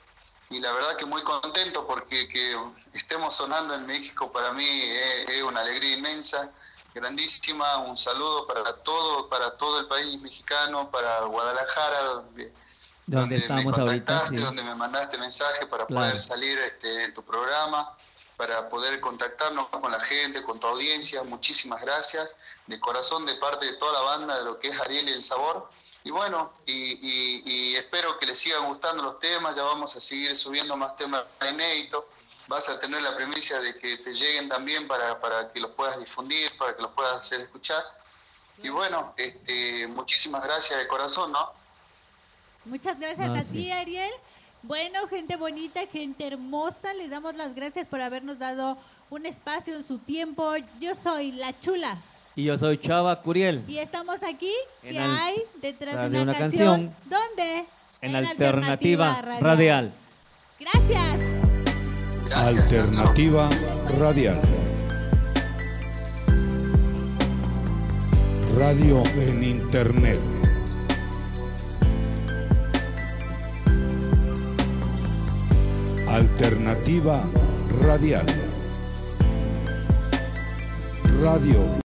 Y 0.49 0.61
la 0.61 0.73
verdad 0.73 0.97
que 0.97 1.07
muy 1.07 1.23
contento 1.23 1.87
porque 1.87 2.29
que 2.29 2.57
estemos 2.93 3.35
sonando 3.35 3.75
en 3.75 3.85
México 3.87 4.31
para 4.31 4.53
mí 4.53 4.65
es, 4.67 5.29
es 5.31 5.43
una 5.43 5.61
alegría 5.61 5.97
inmensa 5.97 6.53
grandísima, 6.95 7.79
un 7.79 7.97
saludo 7.97 8.47
para 8.47 8.73
todo, 8.77 9.29
para 9.29 9.51
todo 9.57 9.81
el 9.81 9.87
país 9.87 10.21
mexicano, 10.21 10.91
para 10.91 11.21
Guadalajara, 11.25 12.01
donde, 12.05 12.53
Donde 13.07 13.35
me 13.37 13.41
estamos 13.43 13.77
ahorita, 13.77 13.85
contactaste, 13.85 14.37
sí. 14.37 14.43
donde 14.43 14.63
me 14.63 14.75
mandaste 14.75 15.19
mensaje 15.19 15.67
para 15.67 15.85
Claro. 15.87 16.07
poder 16.07 16.21
salir 16.21 16.59
este, 16.59 17.05
en 17.05 17.13
tu 17.15 17.23
programa, 17.23 17.95
para 18.37 18.69
poder 18.69 19.01
contactarnos 19.01 19.69
con 19.69 19.91
la 19.91 20.01
gente, 20.01 20.43
con 20.43 20.61
tu 20.61 20.67
audiencia. 20.67 21.23
Muchísimas 21.23 21.81
gracias, 21.81 22.37
de 22.67 22.79
corazón, 22.79 23.25
de 23.27 23.35
parte 23.37 23.67
de 23.67 23.75
toda 23.77 23.93
la 23.95 24.01
banda, 24.01 24.39
de 24.39 24.45
lo 24.45 24.59
que 24.59 24.69
es 24.69 24.81
Ariel 24.81 25.09
y 25.09 25.13
el 25.13 25.23
Sabor. 25.23 25.71
Y 26.05 26.11
bueno, 26.11 26.53
y, 26.67 26.73
y- 26.73 27.43
y 27.45 27.77
espero 27.77 28.17
que 28.19 28.27
les 28.27 28.39
sigan 28.39 28.67
gustando 28.67 29.03
los 29.03 29.19
temas, 29.19 29.57
ya 29.57 29.63
vamos 29.65 29.97
a 29.97 30.01
seguir 30.01 30.37
subiendo 30.37 30.77
más 30.77 30.97
temas 30.97 31.25
inéditos 31.51 32.05
vas 32.49 32.69
a 32.69 32.79
tener 32.79 33.03
la 33.03 33.17
premisa 33.17 33.59
de 33.59 33.77
que 33.77 33.99
te 33.99 34.15
lleguen 34.15 34.49
también 34.49 34.87
para, 34.87 35.21
para 35.21 35.51
que 35.53 35.59
los 35.59 35.73
puedas 35.73 35.99
difundir, 35.99 36.57
para 36.57 36.77
que 36.77 36.83
los 36.83 36.93
puedas 36.93 37.19
hacer 37.19 37.41
escuchar. 37.41 37.85
Y 38.63 38.69
bueno, 38.69 39.15
este, 39.17 39.89
muchísimas 39.89 40.45
gracias 40.45 40.79
de 40.79 40.87
corazón, 40.87 41.33
¿no? 41.33 41.53
Muchas 42.67 43.01
gracias 43.01 43.27
No, 43.29 43.35
a 43.35 43.43
sí. 43.43 43.51
ti, 43.53 43.73
Ariel. 43.73 44.13
Bueno, 44.67 45.07
gente 45.09 45.37
bonita, 45.37 45.81
gente 45.93 46.27
hermosa, 46.27 46.93
les 46.95 47.09
damos 47.11 47.35
las 47.37 47.55
gracias 47.55 47.87
por 47.87 48.01
habernos 48.01 48.39
dado 48.39 48.77
un 49.11 49.25
espacio 49.27 49.77
en 49.77 49.85
su 49.85 49.99
tiempo. 49.99 50.55
Yo 50.81 50.93
soy 51.01 51.31
La 51.33 51.59
Chula 51.61 51.99
Y 52.35 52.45
yo 52.45 52.59
soy 52.59 52.79
Chava 52.79 53.23
Curiel, 53.23 53.63
y 53.69 53.79
estamos 53.79 54.23
aquí, 54.25 54.53
En 54.83 54.93
que 54.93 54.99
al- 54.99 55.17
hay 55.19 55.37
detrás 55.63 56.11
de 56.11 56.21
una, 56.21 56.23
una 56.23 56.35
canción. 56.35 56.93
canción, 56.93 56.97
¿Dónde? 57.29 57.67
en 58.03 58.17
Alternativa 58.17 59.23
Radial. 59.23 59.41
Radial. 59.41 59.93
Gracias. 60.59 61.03
Gracias. 62.29 62.89
Alternativa 62.89 63.49
Radial. 63.99 64.41
Radio 68.59 69.03
en 69.17 69.45
Internet. 69.45 70.21
Alternativa 76.07 77.23
Radial. 77.83 78.27
Radio 81.21 81.85